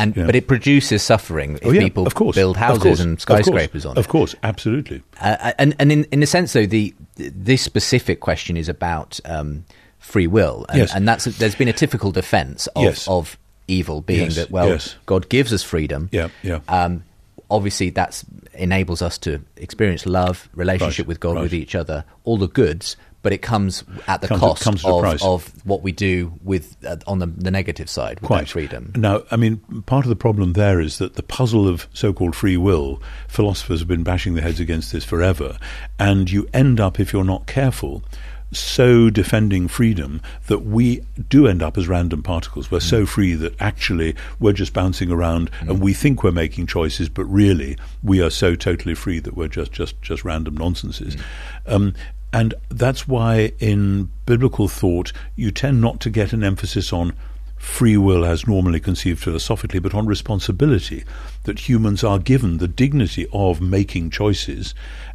And 0.00 0.16
Yeah. 0.16 0.26
but 0.26 0.36
it 0.36 0.46
produces 0.46 1.02
suffering 1.02 1.56
if 1.56 1.66
oh 1.66 1.72
yeah, 1.72 1.80
people 1.80 2.06
of 2.06 2.14
course, 2.14 2.36
build 2.36 2.54
of 2.56 2.60
houses 2.60 2.82
course, 2.84 3.00
and 3.00 3.18
of 3.18 3.26
course, 3.26 3.40
skyscrapers 3.46 3.84
on 3.84 3.96
it. 3.96 3.98
Of 3.98 4.06
course, 4.06 4.36
absolutely. 4.44 5.02
Uh, 5.20 5.52
and 5.58 5.74
and 5.80 5.90
in, 5.90 6.04
in 6.12 6.22
a 6.22 6.26
sense, 6.26 6.52
though, 6.52 6.66
the 6.66 6.94
this 7.16 7.62
specific 7.62 8.20
question 8.20 8.56
is 8.56 8.68
about 8.68 9.18
um, 9.24 9.64
free 9.98 10.28
will, 10.28 10.66
and, 10.68 10.78
Yes. 10.78 10.94
and 10.94 11.08
that's 11.08 11.24
there's 11.24 11.56
been 11.56 11.66
a 11.66 11.72
typical 11.72 12.12
defence 12.12 12.68
of, 12.76 12.84
Yes. 12.84 13.08
of 13.08 13.36
evil 13.66 14.00
being 14.02 14.26
Yes, 14.26 14.36
that 14.36 14.50
well. 14.52 14.78
God 15.06 15.28
gives 15.28 15.52
us 15.52 15.64
freedom. 15.64 16.08
Yeah, 16.12 16.28
yeah. 16.44 16.60
Um, 16.68 17.02
obviously, 17.50 17.90
that 17.90 18.22
enables 18.58 19.02
us 19.02 19.18
to 19.18 19.40
experience 19.56 20.06
love, 20.06 20.48
relationship 20.54 21.04
Right, 21.04 21.08
with 21.08 21.20
God, 21.20 21.36
right. 21.36 21.42
with 21.42 21.54
each 21.54 21.74
other, 21.74 22.04
all 22.24 22.36
the 22.36 22.48
goods. 22.48 22.96
But 23.20 23.32
it 23.32 23.38
comes 23.38 23.82
at 24.06 24.20
the 24.20 24.28
Comes 24.28 24.40
cost 24.40 24.66
at 24.68 24.84
of, 24.84 25.22
of 25.24 25.66
what 25.66 25.82
we 25.82 25.90
do 25.90 26.32
with 26.44 26.76
uh, 26.86 26.98
on 27.08 27.18
the, 27.18 27.26
the 27.26 27.50
negative 27.50 27.90
side 27.90 28.20
with 28.20 28.28
Quite. 28.28 28.48
freedom. 28.48 28.92
Now, 28.94 29.22
I 29.32 29.36
mean, 29.36 29.56
part 29.86 30.04
of 30.04 30.08
the 30.08 30.14
problem 30.16 30.52
there 30.52 30.80
is 30.80 30.98
that 30.98 31.14
the 31.14 31.24
puzzle 31.24 31.66
of 31.66 31.88
so-called 31.92 32.36
free 32.36 32.56
will, 32.56 33.02
philosophers 33.26 33.80
have 33.80 33.88
been 33.88 34.04
bashing 34.04 34.34
their 34.34 34.44
heads 34.44 34.60
against 34.60 34.92
this 34.92 35.04
forever, 35.04 35.58
and 35.98 36.30
you 36.30 36.48
end 36.54 36.78
up, 36.78 37.00
if 37.00 37.12
you're 37.12 37.24
not 37.24 37.48
careful, 37.48 38.04
so 38.52 39.10
defending 39.10 39.68
freedom 39.68 40.22
that 40.46 40.60
we 40.60 41.04
do 41.28 41.46
end 41.46 41.62
up 41.62 41.76
as 41.76 41.88
random 41.88 42.22
particles. 42.22 42.70
We're 42.70 42.80
so 42.80 43.02
mm. 43.02 43.08
free 43.08 43.34
that 43.34 43.60
actually 43.60 44.14
we're 44.38 44.52
just 44.52 44.72
bouncing 44.72 45.10
around 45.10 45.50
mm. 45.52 45.70
and 45.70 45.80
we 45.80 45.92
think 45.92 46.22
we're 46.22 46.32
making 46.32 46.66
choices, 46.66 47.08
but 47.08 47.24
really 47.26 47.76
we 48.02 48.22
are 48.22 48.30
so 48.30 48.54
totally 48.54 48.94
free 48.94 49.18
that 49.20 49.36
we're 49.36 49.48
just 49.48 49.72
just 49.72 50.00
just 50.02 50.24
random 50.24 50.56
nonsenses. 50.56 51.16
Mm. 51.16 51.22
Um, 51.66 51.94
and 52.32 52.54
that's 52.68 53.08
why 53.08 53.52
in 53.58 54.10
biblical 54.26 54.68
thought 54.68 55.12
you 55.34 55.50
tend 55.50 55.80
not 55.80 56.00
to 56.00 56.10
get 56.10 56.32
an 56.32 56.44
emphasis 56.44 56.92
on 56.92 57.14
free 57.58 57.96
will 57.96 58.24
as 58.24 58.46
normally 58.46 58.80
conceived 58.80 59.20
philosophically, 59.22 59.80
but 59.80 59.94
on 59.94 60.06
responsibility, 60.06 61.04
that 61.42 61.68
humans 61.68 62.04
are 62.04 62.18
given 62.18 62.58
the 62.58 62.68
dignity 62.68 63.26
of 63.32 63.60
making 63.60 64.10
choices. 64.10 64.74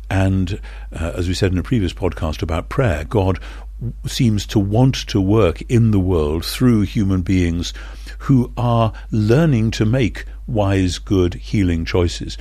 And 0.10 0.60
uh, 0.92 1.14
as 1.16 1.28
we 1.28 1.34
said 1.34 1.52
in 1.52 1.58
a 1.58 1.64
previous 1.64 1.94
podcast 1.94 2.42
about 2.42 2.70
prayer, 2.70 3.04
God 3.04 3.40
w- 3.80 3.94
seems 4.06 4.46
to 4.48 4.60
want 4.60 4.96
to 5.08 5.20
work 5.20 5.62
in 5.64 5.92
the 5.92 6.00
world 6.00 6.46
through 6.46 6.82
human 6.82 7.22
beings 7.22 7.74
who 8.20 8.52
are 8.58 8.94
learning 9.12 9.72
to 9.72 9.86
make 9.86 10.26
wise, 10.48 10.98
good, 10.98 11.34
healing 11.36 11.86
choices. 11.86 12.38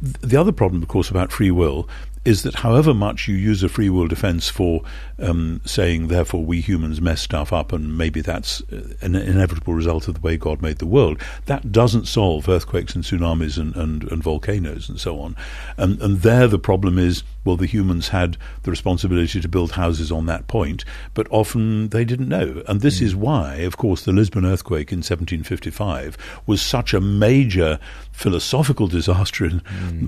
The 0.00 0.36
other 0.36 0.52
problem, 0.52 0.82
of 0.82 0.88
course, 0.88 1.10
about 1.10 1.30
free 1.30 1.50
will 1.50 1.88
is 2.24 2.42
that 2.42 2.56
however 2.56 2.94
much 2.94 3.26
you 3.26 3.34
use 3.34 3.62
a 3.62 3.68
free 3.68 3.90
will 3.90 4.06
defense 4.06 4.48
for 4.48 4.82
um, 5.18 5.60
saying, 5.64 6.08
therefore, 6.08 6.44
we 6.44 6.60
humans 6.60 7.00
mess 7.00 7.20
stuff 7.20 7.52
up 7.52 7.72
and 7.72 7.96
maybe 7.98 8.20
that's 8.20 8.60
uh, 8.72 8.94
an 9.00 9.14
inevitable 9.14 9.74
result 9.74 10.06
of 10.08 10.14
the 10.14 10.20
way 10.20 10.36
God 10.36 10.62
made 10.62 10.78
the 10.78 10.86
world, 10.86 11.20
that 11.46 11.72
doesn't 11.72 12.06
solve 12.06 12.48
earthquakes 12.48 12.94
and 12.94 13.02
tsunamis 13.02 13.58
and, 13.58 13.74
and, 13.74 14.04
and 14.10 14.22
volcanoes 14.22 14.88
and 14.88 15.00
so 15.00 15.18
on. 15.20 15.36
And, 15.76 16.00
and 16.00 16.22
there 16.22 16.46
the 16.46 16.58
problem 16.58 16.98
is, 16.98 17.24
well, 17.44 17.56
the 17.56 17.66
humans 17.66 18.08
had 18.08 18.36
the 18.62 18.70
responsibility 18.70 19.40
to 19.40 19.48
build 19.48 19.72
houses 19.72 20.12
on 20.12 20.26
that 20.26 20.46
point, 20.46 20.84
but 21.14 21.26
often 21.30 21.88
they 21.88 22.04
didn't 22.04 22.28
know. 22.28 22.62
And 22.68 22.80
this 22.80 23.00
is 23.00 23.16
why, 23.16 23.56
of 23.56 23.76
course, 23.76 24.02
the 24.02 24.12
Lisbon 24.12 24.44
earthquake 24.44 24.92
in 24.92 24.98
1755 24.98 26.16
was 26.46 26.62
such 26.62 26.94
a 26.94 27.00
major 27.00 27.78
philosophical 28.12 28.86
disaster 28.86 29.44
in 29.44 29.62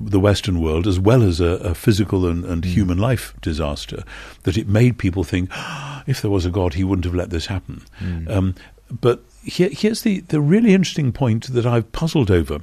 the 0.09 0.21
Western 0.21 0.61
world, 0.61 0.87
as 0.87 1.01
well 1.01 1.23
as 1.23 1.41
a, 1.41 1.47
a 1.47 1.75
physical 1.75 2.27
and, 2.27 2.45
and 2.45 2.65
human 2.65 2.99
life 2.99 3.35
disaster, 3.41 4.05
that 4.45 4.57
it 4.57 4.69
made 4.69 4.99
people 4.99 5.25
think, 5.25 5.51
"Ah, 5.53 6.03
if 6.07 6.21
there 6.23 6.31
was 6.31 6.47
a 6.47 6.51
God, 6.51 6.75
he 6.75 6.85
wouldn't 6.85 7.05
have 7.05 7.15
let 7.15 7.31
this 7.31 7.47
happen. 7.47 7.83
Um, 8.29 8.55
but 9.01 9.23
here, 9.43 9.71
here's 9.73 10.03
the, 10.03 10.21
the 10.21 10.41
really 10.41 10.75
interesting 10.75 11.13
point 11.13 11.53
that 11.53 11.67
I've 11.67 11.91
puzzled 11.93 12.31
over. 12.31 12.61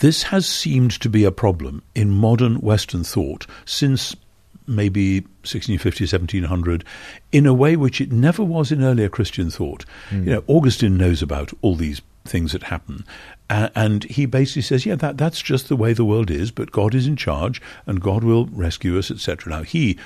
This 0.00 0.24
has 0.24 0.46
seemed 0.46 0.92
to 1.00 1.08
be 1.08 1.24
a 1.24 1.32
problem 1.32 1.82
in 1.94 2.10
modern 2.10 2.56
Western 2.56 3.04
thought 3.04 3.46
since 3.64 4.14
maybe 4.66 5.20
1650, 5.42 6.04
1700, 6.04 6.84
in 7.32 7.46
a 7.46 7.54
way 7.54 7.76
which 7.76 8.00
it 8.00 8.12
never 8.12 8.44
was 8.44 8.70
in 8.70 8.82
earlier 8.82 9.08
Christian 9.08 9.50
thought. 9.50 9.84
Mm. 10.10 10.24
You 10.24 10.32
know, 10.32 10.44
Augustine 10.46 10.96
knows 10.96 11.22
about 11.22 11.52
all 11.60 11.74
these 11.74 12.00
things 12.24 12.52
that 12.52 12.62
happen. 12.64 13.04
and 13.48 14.04
he 14.04 14.26
basically 14.26 14.62
says, 14.62 14.86
yeah, 14.86 14.94
that, 14.94 15.18
that's 15.18 15.40
just 15.40 15.68
the 15.68 15.76
way 15.76 15.92
the 15.92 16.04
world 16.04 16.30
is, 16.30 16.50
but 16.50 16.70
God 16.70 16.94
is 16.94 17.06
in 17.06 17.16
charge 17.16 17.60
and 17.86 18.00
God 18.00 18.22
will 18.22 18.46
rescue 18.46 18.98
us, 18.98 19.10
etc. 19.10 19.52
Now, 19.52 19.62
he 19.62 19.98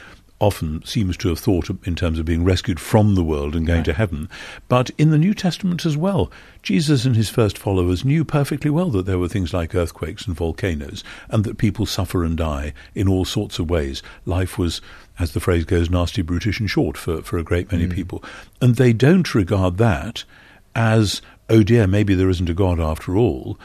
often 0.44 0.84
seems 0.84 1.16
to 1.16 1.30
have 1.30 1.38
thought 1.38 1.70
in 1.86 1.94
terms 1.94 2.18
of 2.18 2.26
being 2.26 2.44
rescued 2.44 2.78
from 2.78 3.14
the 3.14 3.24
world 3.24 3.56
and 3.56 3.66
going 3.66 3.78
right. 3.78 3.84
to 3.86 3.94
heaven. 3.94 4.28
But 4.68 4.90
in 4.98 5.10
the 5.10 5.18
New 5.18 5.32
Testament 5.32 5.86
as 5.86 5.96
well, 5.96 6.30
Jesus 6.62 7.06
and 7.06 7.16
his 7.16 7.30
first 7.30 7.56
followers 7.56 8.04
knew 8.04 8.24
perfectly 8.24 8.70
well 8.70 8.90
that 8.90 9.06
there 9.06 9.18
were 9.18 9.28
things 9.28 9.54
like 9.54 9.74
earthquakes 9.74 10.26
and 10.26 10.36
volcanoes, 10.36 11.02
and 11.30 11.44
that 11.44 11.56
people 11.56 11.86
suffer 11.86 12.22
and 12.24 12.36
die 12.36 12.74
in 12.94 13.08
all 13.08 13.24
sorts 13.24 13.58
of 13.58 13.70
ways. 13.70 14.02
Life 14.26 14.58
was, 14.58 14.82
as 15.18 15.32
the 15.32 15.40
phrase 15.40 15.64
goes, 15.64 15.88
nasty, 15.88 16.20
brutish, 16.20 16.60
and 16.60 16.68
short 16.68 16.98
for, 16.98 17.22
for 17.22 17.38
a 17.38 17.44
great 17.44 17.72
many 17.72 17.86
mm. 17.86 17.94
people. 17.94 18.22
And 18.60 18.76
they 18.76 18.92
don't 18.92 19.34
regard 19.34 19.78
that 19.78 20.24
as, 20.76 21.22
oh 21.48 21.62
dear, 21.62 21.86
maybe 21.86 22.14
there 22.14 22.28
isn't 22.28 22.50
a 22.50 22.54
God 22.54 22.78
after 22.78 23.16
all. 23.16 23.58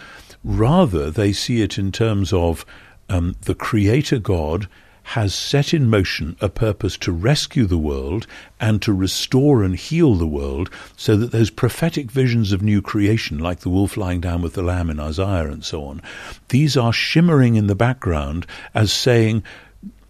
Rather, 0.43 1.12
they 1.12 1.33
see 1.33 1.62
it 1.62 1.77
in 1.77 1.91
terms 1.91 2.31
of 2.31 2.65
um, 3.09 3.36
the 3.41 3.55
Creator 3.55 4.19
God 4.19 4.69
has 5.03 5.34
set 5.34 5.74
in 5.74 5.89
motion 5.89 6.36
a 6.41 6.50
purpose 6.50 6.98
to 6.98 7.12
rescue 7.12 7.65
the 7.65 7.77
world 7.77 8.27
and 8.60 8.82
to 8.82 8.94
restore 8.94 9.63
and 9.63 9.75
heal 9.75 10.15
the 10.15 10.27
world 10.27 10.70
so 10.96 11.15
that 11.15 11.32
those 11.32 11.50
prophetic 11.50 12.12
visions 12.12 12.51
of 12.51 12.62
new 12.62 12.82
creation, 12.82 13.38
like 13.38 13.60
the 13.60 13.70
wolf 13.70 13.98
lying 13.98 14.22
down 14.22 14.41
with 14.41 14.53
the 14.53 14.62
lamb 14.62 14.89
in 14.89 15.00
Isaiah 15.00 15.50
and 15.50 15.63
so 15.63 15.84
on, 15.86 16.01
these 16.50 16.77
are 16.77 16.94
shimmering 16.94 17.56
in 17.56 17.68
the 17.68 17.75
background 17.75 18.46
as 18.74 18.91
saying, 18.91 19.44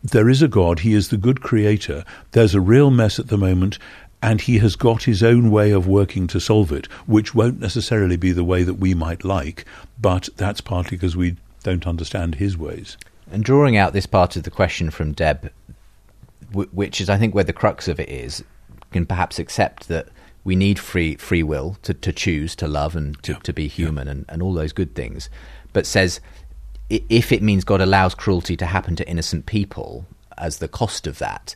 there 0.03 0.29
is 0.29 0.41
a 0.41 0.48
God, 0.48 0.79
He 0.79 0.93
is 0.93 1.10
the 1.10 1.17
good 1.17 1.41
creator, 1.41 2.03
there's 2.31 2.55
a 2.55 2.62
real 2.62 2.89
mess 2.89 3.19
at 3.19 3.27
the 3.27 3.38
moment, 3.38 3.77
and 4.22 4.41
he 4.41 4.60
has 4.60 4.75
got 4.75 5.03
his 5.03 5.24
own 5.24 5.50
way 5.50 5.72
of 5.72 5.88
working 5.88 6.27
to 6.27 6.39
solve 6.39 6.72
it, 6.72 6.88
which 7.05 7.34
won't 7.34 7.60
necessarily 7.60 8.17
be 8.17 8.31
the 8.31 8.43
way 8.43 8.63
that 8.63 8.75
we 8.75 8.93
might 8.93 9.24
like, 9.24 9.65
but 10.00 10.27
that's 10.36 10.62
partly 10.62 10.98
because 10.98 11.15
we 11.15 11.38
don't 11.63 11.88
understand 11.88 12.36
his 12.36 12.58
ways. 12.58 12.98
And 13.31 13.43
drawing 13.43 13.77
out 13.77 13.93
this 13.93 14.05
part 14.05 14.36
of 14.36 14.43
the 14.43 14.51
question 14.51 14.89
from 14.89 15.13
Deb, 15.13 15.51
w- 16.51 16.69
which 16.71 17.00
is, 17.00 17.09
I 17.09 17.17
think, 17.17 17.36
where 17.36 17.43
the 17.43 17.53
crux 17.53 17.88
of 17.88 18.00
it 18.00 18.09
is, 18.09 18.43
can 18.91 19.05
perhaps 19.05 19.38
accept 19.38 19.88
that 19.88 20.07
we 20.43 20.55
need 20.55 20.79
free 20.79 21.15
free 21.15 21.43
will 21.43 21.77
to, 21.83 21.93
to 21.93 22.12
choose 22.12 22.55
to 22.55 22.67
love 22.67 22.95
and 22.95 23.21
to, 23.24 23.33
yeah. 23.33 23.39
to 23.39 23.53
be 23.53 23.67
human 23.67 24.07
yeah. 24.07 24.12
and, 24.12 24.25
and 24.29 24.41
all 24.41 24.53
those 24.53 24.74
good 24.74 24.95
things, 24.95 25.29
but 25.74 25.86
says 25.86 26.19
if 26.89 27.31
it 27.31 27.43
means 27.43 27.63
God 27.63 27.81
allows 27.81 28.15
cruelty 28.15 28.57
to 28.57 28.65
happen 28.65 28.95
to 28.95 29.07
innocent 29.07 29.45
people 29.45 30.05
as 30.38 30.57
the 30.57 30.67
cost 30.67 31.05
of 31.05 31.19
that, 31.19 31.55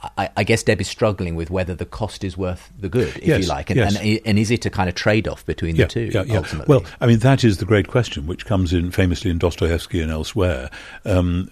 I, 0.00 0.30
I, 0.36 0.44
guess 0.44 0.62
Deb 0.62 0.80
is 0.80 0.86
struggling 0.86 1.34
with 1.34 1.50
whether 1.50 1.74
the 1.74 1.84
cost 1.84 2.22
is 2.22 2.36
worth 2.36 2.70
the 2.78 2.88
good, 2.88 3.16
if 3.16 3.26
yes, 3.26 3.42
you 3.42 3.48
like, 3.48 3.70
and, 3.70 3.78
yes. 3.78 3.96
and, 3.96 4.20
and, 4.24 4.38
is 4.38 4.52
it 4.52 4.64
a 4.64 4.70
kind 4.70 4.88
of 4.88 4.94
trade-off 4.94 5.44
between 5.44 5.74
yeah, 5.74 5.86
the 5.86 5.90
two? 5.90 6.10
Yeah, 6.14 6.22
yeah. 6.22 6.36
Ultimately? 6.36 6.72
Well, 6.72 6.84
I 7.00 7.06
mean 7.06 7.18
that 7.20 7.42
is 7.42 7.58
the 7.58 7.64
great 7.64 7.88
question, 7.88 8.28
which 8.28 8.46
comes 8.46 8.72
in 8.72 8.92
famously 8.92 9.30
in 9.30 9.38
Dostoevsky 9.38 10.00
and 10.00 10.12
elsewhere. 10.12 10.70
Um, 11.04 11.50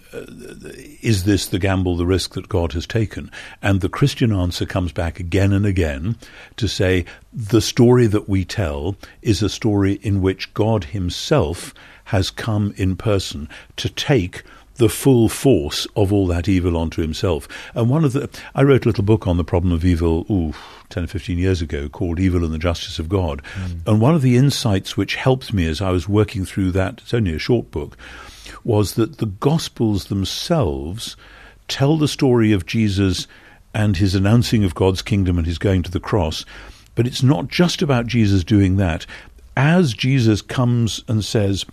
is 1.01 1.25
this 1.25 1.47
the 1.47 1.59
gamble, 1.59 1.97
the 1.97 2.05
risk 2.05 2.35
that 2.35 2.47
God 2.47 2.71
has 2.71 2.87
taken? 2.87 3.29
And 3.61 3.81
the 3.81 3.89
Christian 3.89 4.31
answer 4.31 4.65
comes 4.65 4.93
back 4.93 5.19
again 5.19 5.51
and 5.51 5.65
again 5.65 6.15
to 6.55 6.69
say 6.69 7.03
the 7.33 7.61
story 7.61 8.07
that 8.07 8.29
we 8.29 8.45
tell 8.45 8.95
is 9.21 9.41
a 9.41 9.49
story 9.49 9.99
in 10.03 10.21
which 10.21 10.53
God 10.53 10.85
Himself 10.85 11.73
has 12.05 12.29
come 12.29 12.73
in 12.77 12.95
person 12.95 13.49
to 13.75 13.89
take 13.89 14.43
the 14.77 14.89
full 14.89 15.27
force 15.27 15.87
of 15.95 16.13
all 16.13 16.27
that 16.27 16.47
evil 16.47 16.77
onto 16.77 17.01
himself. 17.01 17.47
And 17.75 17.89
one 17.89 18.05
of 18.05 18.13
the, 18.13 18.29
I 18.55 18.63
wrote 18.63 18.85
a 18.85 18.89
little 18.89 19.03
book 19.03 19.27
on 19.27 19.37
the 19.37 19.43
problem 19.43 19.73
of 19.73 19.83
evil, 19.83 20.25
ooh, 20.29 20.53
10 20.89 21.03
or 21.03 21.07
15 21.07 21.37
years 21.37 21.61
ago 21.61 21.89
called 21.89 22.19
Evil 22.19 22.43
and 22.43 22.53
the 22.53 22.59
Justice 22.59 22.99
of 22.99 23.09
God. 23.09 23.41
Mm. 23.55 23.87
And 23.87 24.01
one 24.01 24.15
of 24.15 24.21
the 24.21 24.37
insights 24.37 24.95
which 24.95 25.15
helped 25.15 25.53
me 25.53 25.67
as 25.67 25.81
I 25.81 25.91
was 25.91 26.07
working 26.07 26.45
through 26.45 26.71
that, 26.71 27.01
it's 27.01 27.13
only 27.13 27.35
a 27.35 27.39
short 27.39 27.71
book, 27.71 27.97
was 28.63 28.93
that 28.93 29.17
the 29.17 29.25
Gospels 29.25 30.05
themselves 30.05 31.17
tell 31.67 31.97
the 31.97 32.07
story 32.07 32.53
of 32.53 32.65
Jesus 32.65 33.27
and 33.73 33.97
his 33.97 34.15
announcing 34.15 34.63
of 34.63 34.75
God's 34.75 35.01
kingdom 35.01 35.37
and 35.37 35.45
his 35.45 35.57
going 35.57 35.83
to 35.83 35.91
the 35.91 35.99
cross. 35.99 36.45
But 36.95 37.07
it's 37.07 37.23
not 37.23 37.47
just 37.47 37.81
about 37.81 38.07
Jesus 38.07 38.43
doing 38.43 38.77
that. 38.77 39.05
As 39.55 39.93
Jesus 39.93 40.41
comes 40.41 41.03
and 41.07 41.25
says, 41.25 41.65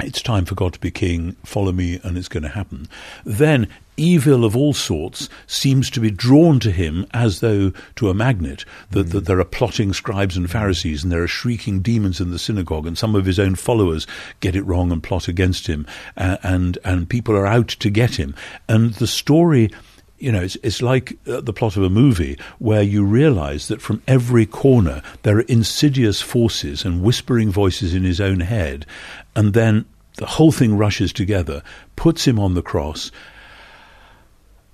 it's 0.00 0.20
time 0.20 0.44
for 0.44 0.54
God 0.54 0.74
to 0.74 0.80
be 0.80 0.90
king, 0.90 1.36
follow 1.44 1.72
me, 1.72 2.00
and 2.02 2.18
it's 2.18 2.28
going 2.28 2.42
to 2.42 2.48
happen. 2.50 2.88
Then 3.24 3.68
evil 3.96 4.44
of 4.44 4.54
all 4.54 4.74
sorts 4.74 5.28
seems 5.46 5.88
to 5.90 6.00
be 6.00 6.10
drawn 6.10 6.60
to 6.60 6.70
him 6.70 7.06
as 7.12 7.40
though 7.40 7.72
to 7.96 8.10
a 8.10 8.14
magnet, 8.14 8.64
that, 8.90 9.06
mm. 9.06 9.10
that 9.12 9.24
there 9.24 9.40
are 9.40 9.44
plotting 9.44 9.94
scribes 9.94 10.36
and 10.36 10.50
Pharisees, 10.50 11.02
and 11.02 11.10
there 11.10 11.22
are 11.22 11.28
shrieking 11.28 11.80
demons 11.80 12.20
in 12.20 12.30
the 12.30 12.38
synagogue, 12.38 12.86
and 12.86 12.98
some 12.98 13.14
of 13.14 13.24
his 13.24 13.38
own 13.38 13.54
followers 13.54 14.06
get 14.40 14.54
it 14.54 14.62
wrong 14.64 14.92
and 14.92 15.02
plot 15.02 15.28
against 15.28 15.66
him, 15.66 15.86
uh, 16.16 16.36
and, 16.42 16.78
and 16.84 17.08
people 17.08 17.34
are 17.34 17.46
out 17.46 17.68
to 17.68 17.88
get 17.88 18.16
him. 18.16 18.34
And 18.68 18.92
the 18.94 19.06
story 19.06 19.70
you 20.18 20.32
know, 20.32 20.42
it's, 20.42 20.56
it's 20.62 20.80
like 20.80 21.18
uh, 21.26 21.40
the 21.40 21.52
plot 21.52 21.76
of 21.76 21.82
a 21.82 21.90
movie 21.90 22.38
where 22.58 22.82
you 22.82 23.04
realize 23.04 23.68
that 23.68 23.82
from 23.82 24.02
every 24.06 24.46
corner 24.46 25.02
there 25.22 25.36
are 25.36 25.42
insidious 25.42 26.22
forces 26.22 26.84
and 26.84 27.02
whispering 27.02 27.50
voices 27.50 27.94
in 27.94 28.02
his 28.02 28.20
own 28.20 28.40
head. 28.40 28.86
And 29.34 29.52
then 29.52 29.84
the 30.16 30.26
whole 30.26 30.52
thing 30.52 30.76
rushes 30.76 31.12
together, 31.12 31.62
puts 31.96 32.26
him 32.26 32.38
on 32.38 32.54
the 32.54 32.62
cross, 32.62 33.10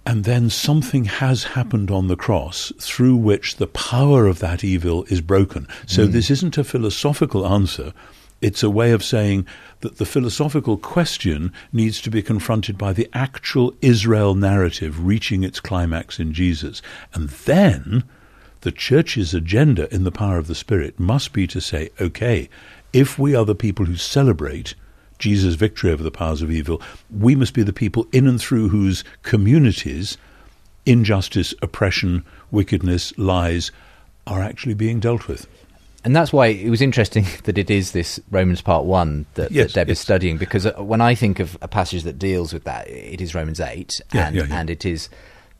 and 0.04 0.24
then 0.24 0.50
something 0.50 1.04
has 1.04 1.44
happened 1.44 1.90
on 1.90 2.08
the 2.08 2.16
cross 2.16 2.72
through 2.80 3.16
which 3.16 3.56
the 3.56 3.68
power 3.68 4.26
of 4.26 4.40
that 4.40 4.64
evil 4.64 5.04
is 5.04 5.20
broken. 5.20 5.68
So 5.86 6.06
mm. 6.06 6.12
this 6.12 6.30
isn't 6.30 6.58
a 6.58 6.64
philosophical 6.64 7.46
answer. 7.46 7.92
It's 8.42 8.64
a 8.64 8.70
way 8.70 8.90
of 8.90 9.04
saying 9.04 9.46
that 9.80 9.98
the 9.98 10.04
philosophical 10.04 10.76
question 10.76 11.52
needs 11.72 12.00
to 12.00 12.10
be 12.10 12.22
confronted 12.22 12.76
by 12.76 12.92
the 12.92 13.08
actual 13.14 13.72
Israel 13.80 14.34
narrative 14.34 15.06
reaching 15.06 15.44
its 15.44 15.60
climax 15.60 16.18
in 16.18 16.32
Jesus. 16.32 16.82
And 17.14 17.28
then 17.28 18.02
the 18.62 18.72
church's 18.72 19.32
agenda 19.32 19.92
in 19.94 20.02
the 20.02 20.10
power 20.10 20.38
of 20.38 20.48
the 20.48 20.56
Spirit 20.56 20.98
must 20.98 21.32
be 21.32 21.46
to 21.46 21.60
say, 21.60 21.90
okay, 22.00 22.48
if 22.92 23.16
we 23.16 23.36
are 23.36 23.44
the 23.44 23.54
people 23.54 23.86
who 23.86 23.96
celebrate 23.96 24.74
Jesus' 25.20 25.54
victory 25.54 25.92
over 25.92 26.02
the 26.02 26.10
powers 26.10 26.42
of 26.42 26.50
evil, 26.50 26.82
we 27.16 27.36
must 27.36 27.54
be 27.54 27.62
the 27.62 27.72
people 27.72 28.08
in 28.10 28.26
and 28.26 28.40
through 28.40 28.70
whose 28.70 29.04
communities 29.22 30.18
injustice, 30.84 31.54
oppression, 31.62 32.24
wickedness, 32.50 33.16
lies 33.16 33.70
are 34.26 34.42
actually 34.42 34.74
being 34.74 34.98
dealt 34.98 35.28
with 35.28 35.46
and 36.04 36.16
that's 36.16 36.32
why 36.32 36.48
it 36.48 36.70
was 36.70 36.82
interesting 36.82 37.26
that 37.44 37.58
it 37.58 37.70
is 37.70 37.92
this 37.92 38.20
Romans 38.30 38.60
part 38.60 38.84
one 38.84 39.26
that, 39.34 39.50
yes, 39.50 39.68
that 39.68 39.74
Deb 39.74 39.88
yes. 39.88 39.98
is 39.98 40.00
studying 40.00 40.36
because 40.36 40.66
uh, 40.66 40.72
when 40.74 41.00
I 41.00 41.14
think 41.14 41.40
of 41.40 41.56
a 41.62 41.68
passage 41.68 42.02
that 42.04 42.18
deals 42.18 42.52
with 42.52 42.64
that, 42.64 42.88
it 42.88 43.20
is 43.20 43.34
Romans 43.34 43.60
eight, 43.60 44.00
yeah, 44.12 44.26
and 44.26 44.36
yeah, 44.36 44.44
yeah. 44.44 44.60
and 44.60 44.70
it 44.70 44.84
is 44.84 45.08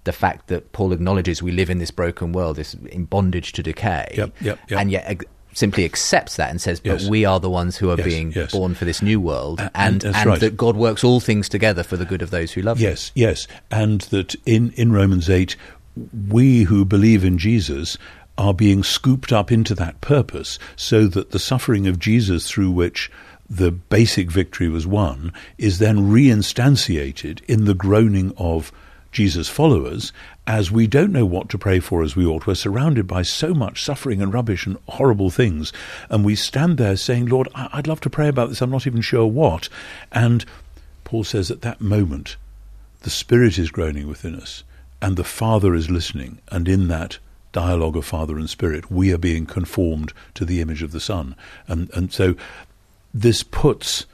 the 0.05 0.13
fact 0.13 0.49
that 0.49 0.73
Paul 0.73 0.93
acknowledges 0.93 1.43
we 1.43 1.53
live 1.53 1.71
in 1.71 1.79
this 1.79 1.91
broken 1.91 2.33
world, 2.33 2.57
this 2.57 2.75
in 2.75 3.05
bondage 3.05 3.53
to 3.53 3.63
decay, 3.63 4.13
yep, 4.17 4.33
yep, 4.41 4.59
yep. 4.69 4.81
and 4.81 4.91
yet. 4.91 5.05
Ag- 5.07 5.27
simply 5.55 5.85
accepts 5.85 6.37
that 6.37 6.49
and 6.49 6.63
says, 6.63 6.81
"But 6.81 7.03
yes. 7.03 7.09
we 7.11 7.27
are 7.27 7.39
the 7.39 7.51
ones 7.51 7.77
who 7.77 7.91
are 7.91 7.99
yes, 7.99 8.07
being 8.07 8.33
yes. 8.33 8.53
born 8.53 8.75
for 8.75 8.87
this 8.87 9.03
new 9.03 9.21
world, 9.21 9.61
uh, 9.61 9.69
and 9.75 10.03
and, 10.03 10.17
and 10.17 10.27
right. 10.27 10.41
that 10.41 10.57
God 10.57 10.77
works 10.79 11.05
all 11.05 11.21
things 11.21 11.47
together 11.47 11.83
for 11.83 11.99
the 11.99 12.07
good 12.07 12.23
of 12.23 12.31
those 12.31 12.53
who 12.53 12.63
love 12.63 12.81
yes, 12.81 13.09
Him." 13.11 13.13
Yes, 13.17 13.49
yes, 13.49 13.59
and 13.71 14.01
that 14.01 14.35
in 14.47 14.71
in 14.79 14.93
Romans 14.93 15.29
eight, 15.29 15.57
we 16.29 16.63
who 16.63 16.87
believe 16.87 17.23
in 17.23 17.37
Jesus 17.37 17.99
are 18.39 18.55
being 18.55 18.83
scooped 18.83 19.33
up 19.33 19.53
into 19.53 19.75
that 19.75 20.01
purpose 20.01 20.59
so 20.77 21.07
that 21.07 21.31
the 21.31 21.39
suffering 21.39 21.87
of 21.87 21.99
Jesus 21.99 22.49
through 22.49 22.71
which 22.71 23.11
the 23.49 23.71
basic 23.71 24.31
victory 24.31 24.69
was 24.69 24.87
won 24.87 25.33
is 25.59 25.79
then 25.79 26.11
reinstantiated 26.11 27.43
in 27.45 27.67
the 27.67 27.75
groaning 27.75 28.33
of 28.39 28.73
Jesus' 29.13 29.49
followers 29.49 30.13
as 30.47 30.71
we 30.71 30.87
don't 30.87 31.13
know 31.13 31.27
what 31.27 31.51
to 31.51 31.59
pray 31.59 31.79
for 31.79 32.03
as 32.03 32.17
we 32.17 32.25
ought. 32.25 32.47
We're 32.47 32.55
surrounded 32.55 33.07
by 33.07 33.23
so 33.23 33.53
much 33.53 33.85
suffering 33.85 34.23
and 34.23 34.33
rubbish 34.33 34.67
and 34.67 34.79
horrible 34.89 35.29
things. 35.31 35.73
And 36.09 36.25
we 36.25 36.35
stand 36.35 36.79
there 36.79 36.97
saying, 36.97 37.27
Lord, 37.27 37.49
I'd 37.55 37.87
love 37.87 38.01
to 38.01 38.11
pray 38.11 38.29
about 38.29 38.49
this. 38.49 38.63
I'm 38.63 38.71
not 38.71 38.87
even 38.87 39.03
sure 39.03 39.27
what. 39.27 39.69
And 40.11 40.47
Paul 41.05 41.25
says 41.25 41.51
at 41.51 41.61
that 41.61 41.83
moment, 41.83 42.37
the 43.03 43.11
Spirit 43.11 43.59
is 43.59 43.71
groaning 43.71 44.09
within 44.09 44.35
us 44.35 44.65
and 45.03 45.17
the 45.17 45.25
Father 45.25 45.75
is 45.75 45.91
listening. 45.91 46.39
And 46.51 46.67
in 46.67 46.89
that, 46.89 47.19
dialogue 47.53 47.97
of 47.97 48.05
Father 48.05 48.37
and 48.37 48.51
Spirit, 48.51 48.91
we 48.91 49.13
are 49.13 49.19
being 49.19 49.47
conformed 49.47 50.13
to 50.35 50.45
the 50.45 50.61
image 50.61 50.83
of 50.83 50.93
the 50.93 51.01
Son. 51.01 51.37
And, 51.67 51.91
and 51.95 52.13
so 52.13 52.35
this 53.15 53.43
puts 53.43 54.07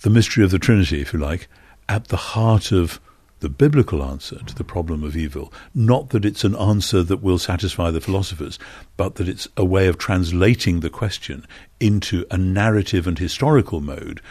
the 0.00 0.10
mystery 0.10 0.44
of 0.44 0.50
the 0.50 0.58
Trinity, 0.58 1.00
if 1.00 1.12
you 1.12 1.18
like, 1.18 1.48
at 1.88 2.08
the 2.08 2.16
heart 2.16 2.72
of 2.72 3.00
the 3.40 3.48
biblical 3.48 4.02
answer 4.02 4.38
to 4.44 4.54
the 4.54 4.64
problem 4.64 5.04
of 5.04 5.16
evil. 5.16 5.52
Not 5.74 6.10
that 6.10 6.24
it's 6.24 6.44
an 6.44 6.56
answer 6.56 7.02
that 7.02 7.22
will 7.22 7.38
satisfy 7.38 7.90
the 7.90 8.00
philosophers, 8.00 8.58
but 8.96 9.16
that 9.16 9.28
it's 9.28 9.46
a 9.56 9.64
way 9.64 9.88
of 9.88 9.98
translating 9.98 10.80
the 10.80 10.90
question 10.90 11.46
into 11.78 12.24
a 12.30 12.38
narrative 12.38 13.06
and 13.06 13.18
historical 13.18 13.80
mode, 13.80 14.22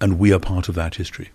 and 0.00 0.18
we 0.18 0.32
are 0.32 0.40
part 0.40 0.68
of 0.68 0.74
that 0.74 0.96
history. 0.96 1.30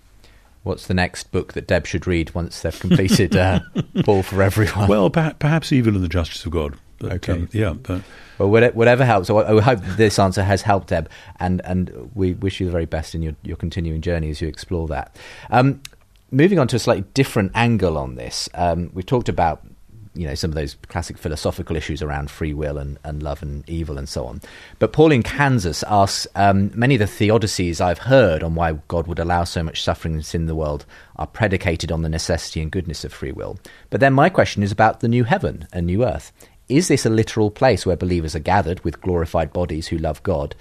What's 0.65 0.87
the 0.87 0.95
next 0.95 1.31
book 1.31 1.53
that 1.53 1.67
Deb 1.67 1.85
should 1.85 2.07
read 2.07 2.33
once 2.33 2.61
they've 2.61 2.79
completed 2.79 3.35
uh, 3.35 3.59
Paul 4.03 4.23
for 4.23 4.41
Everyone? 4.41 4.87
Well, 4.87 5.11
perhaps 5.11 5.71
Evil 5.71 5.93
and 5.93 6.03
the 6.03 6.09
Justice 6.09 6.43
of 6.43 6.53
God. 6.53 6.75
But, 6.97 7.13
okay. 7.13 7.33
Um, 7.33 7.49
yeah. 7.51 7.73
But. 7.73 8.01
Well, 8.39 8.49
whatever 8.49 9.05
helps. 9.05 9.27
So 9.27 9.37
I 9.37 9.61
hope 9.61 9.79
this 9.95 10.17
answer 10.17 10.41
has 10.41 10.63
helped, 10.63 10.87
Deb, 10.87 11.07
and, 11.39 11.61
and 11.65 12.09
we 12.15 12.33
wish 12.33 12.59
you 12.59 12.65
the 12.65 12.71
very 12.71 12.85
best 12.87 13.13
in 13.13 13.21
your, 13.21 13.35
your 13.43 13.57
continuing 13.57 14.01
journey 14.01 14.31
as 14.31 14.41
you 14.41 14.47
explore 14.47 14.87
that. 14.87 15.15
Um, 15.51 15.83
moving 16.31 16.57
on 16.57 16.67
to 16.69 16.77
a 16.77 16.79
slightly 16.79 17.05
different 17.13 17.51
angle 17.53 17.95
on 17.95 18.15
this, 18.15 18.49
um, 18.55 18.89
we 18.91 19.03
talked 19.03 19.29
about 19.29 19.63
you 20.15 20.27
know 20.27 20.35
some 20.35 20.51
of 20.51 20.55
those 20.55 20.75
classic 20.87 21.17
philosophical 21.17 21.75
issues 21.75 22.01
around 22.01 22.31
free 22.31 22.53
will 22.53 22.77
and, 22.77 22.97
and 23.03 23.21
love 23.21 23.41
and 23.43 23.67
evil 23.69 23.97
and 23.97 24.09
so 24.09 24.25
on. 24.25 24.41
But 24.79 24.93
Paul 24.93 25.11
in 25.11 25.23
Kansas 25.23 25.83
asks 25.87 26.27
um, 26.35 26.71
many 26.73 26.95
of 26.95 26.99
the 26.99 27.05
theodicies 27.05 27.81
I've 27.81 27.99
heard 27.99 28.43
on 28.43 28.55
why 28.55 28.73
God 28.87 29.07
would 29.07 29.19
allow 29.19 29.43
so 29.43 29.61
much 29.61 29.83
suffering 29.83 30.15
and 30.15 30.25
sin 30.25 30.41
in 30.41 30.47
the 30.47 30.55
world 30.55 30.85
are 31.17 31.27
predicated 31.27 31.91
on 31.91 32.01
the 32.01 32.09
necessity 32.09 32.61
and 32.61 32.71
goodness 32.71 33.03
of 33.03 33.13
free 33.13 33.31
will. 33.31 33.57
But 33.89 33.99
then 33.99 34.13
my 34.13 34.29
question 34.29 34.63
is 34.63 34.71
about 34.71 35.01
the 35.01 35.07
new 35.07 35.23
heaven 35.23 35.67
and 35.71 35.85
new 35.85 36.05
earth. 36.05 36.31
Is 36.67 36.87
this 36.87 37.05
a 37.05 37.11
literal 37.11 37.51
place 37.51 37.85
where 37.85 37.95
believers 37.95 38.35
are 38.35 38.39
gathered 38.39 38.83
with 38.83 38.99
glorified 38.99 39.53
bodies 39.53 39.87
who 39.87 39.99
love 39.99 40.23
God? 40.23 40.55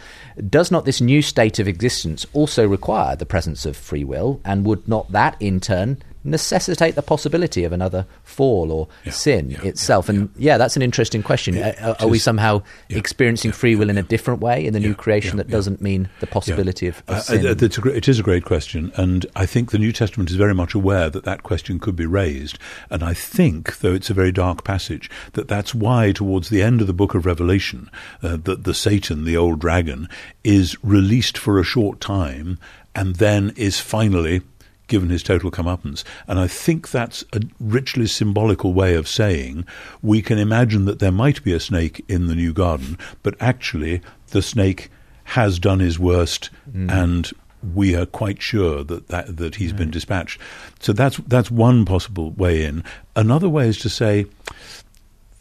Does 0.50 0.70
not 0.70 0.84
this 0.84 1.00
new 1.00 1.22
state 1.22 1.58
of 1.58 1.66
existence 1.66 2.26
also 2.34 2.68
require 2.68 3.16
the 3.16 3.24
presence 3.24 3.64
of 3.64 3.74
free 3.74 4.04
will? 4.04 4.38
And 4.44 4.66
would 4.66 4.86
not 4.86 5.10
that, 5.12 5.40
in 5.40 5.60
turn, 5.60 6.02
necessitate 6.24 6.94
the 6.94 7.02
possibility 7.02 7.64
of 7.64 7.72
another 7.72 8.06
fall 8.22 8.72
or 8.72 8.88
yeah, 9.04 9.12
sin 9.12 9.50
yeah, 9.50 9.62
itself? 9.62 10.08
Yeah, 10.08 10.14
and 10.14 10.30
yeah, 10.36 10.58
that's 10.58 10.76
an 10.76 10.82
interesting 10.82 11.22
question. 11.22 11.56
It, 11.56 11.80
are, 11.80 11.96
are, 12.00 12.08
we 12.08 12.18
somehow 12.18 12.62
experiencing 12.88 13.52
free 13.52 13.76
will 13.76 13.90
in 13.90 13.98
a 13.98 14.02
different 14.02 14.40
way 14.40 14.64
in 14.66 14.72
the 14.72 14.80
new 14.80 14.94
creation 14.94 15.36
that 15.36 15.48
doesn't 15.48 15.80
mean 15.80 16.08
the 16.20 16.26
possibility 16.26 16.88
of, 16.88 17.02
of 17.08 17.16
uh, 17.16 17.20
sin? 17.20 17.46
Uh, 17.46 17.50
a, 17.50 17.88
it 17.96 18.08
is 18.08 18.18
a 18.18 18.22
great 18.22 18.44
question, 18.44 18.92
and 18.96 19.26
I 19.36 19.46
think 19.46 19.70
the 19.70 19.78
New 19.78 19.92
Testament 19.92 20.30
is 20.30 20.36
very 20.36 20.54
much 20.54 20.74
aware 20.74 21.10
that 21.10 21.24
that 21.24 21.42
question 21.42 21.78
could 21.78 21.96
be 21.96 22.06
raised. 22.06 22.58
And 22.90 23.02
I 23.02 23.14
think, 23.14 23.78
though 23.78 23.94
it's 23.94 24.10
a 24.10 24.14
very 24.14 24.32
dark 24.32 24.64
passage, 24.64 25.10
that 25.32 25.48
that's 25.48 25.74
why 25.74 26.12
towards 26.12 26.48
the 26.48 26.62
end 26.62 26.80
of 26.80 26.86
the 26.86 26.92
book 26.92 27.14
of 27.14 27.26
Revelation, 27.26 27.90
uh, 28.22 28.36
that 28.44 28.64
the 28.64 28.74
Satan, 28.74 29.24
the 29.24 29.36
old 29.36 29.60
dragon, 29.60 30.08
is 30.42 30.76
released 30.82 31.38
for 31.38 31.58
a 31.58 31.64
short 31.64 32.00
time 32.00 32.58
and 32.94 33.16
then 33.16 33.52
is 33.56 33.80
finally 33.80 34.42
given 34.86 35.10
his 35.10 35.22
total 35.22 35.50
comeuppance. 35.50 36.04
And 36.26 36.38
I 36.38 36.46
think 36.46 36.90
that's 36.90 37.24
a 37.32 37.40
richly 37.60 38.06
symbolical 38.06 38.72
way 38.72 38.94
of 38.94 39.08
saying 39.08 39.64
we 40.02 40.22
can 40.22 40.38
imagine 40.38 40.84
that 40.84 40.98
there 40.98 41.12
might 41.12 41.42
be 41.42 41.52
a 41.52 41.60
snake 41.60 42.04
in 42.08 42.26
the 42.26 42.34
new 42.34 42.52
garden, 42.52 42.98
but 43.22 43.34
actually 43.40 44.02
the 44.28 44.42
snake 44.42 44.90
has 45.24 45.58
done 45.58 45.80
his 45.80 45.98
worst 45.98 46.50
mm. 46.70 46.90
and 46.90 47.32
we 47.74 47.96
are 47.96 48.04
quite 48.04 48.42
sure 48.42 48.84
that, 48.84 49.08
that, 49.08 49.36
that 49.38 49.54
he's 49.54 49.72
been 49.72 49.90
dispatched. 49.90 50.38
So 50.80 50.92
that's 50.92 51.16
that's 51.26 51.50
one 51.50 51.86
possible 51.86 52.32
way 52.32 52.62
in. 52.62 52.84
Another 53.16 53.48
way 53.48 53.68
is 53.68 53.78
to 53.78 53.88
say 53.88 54.26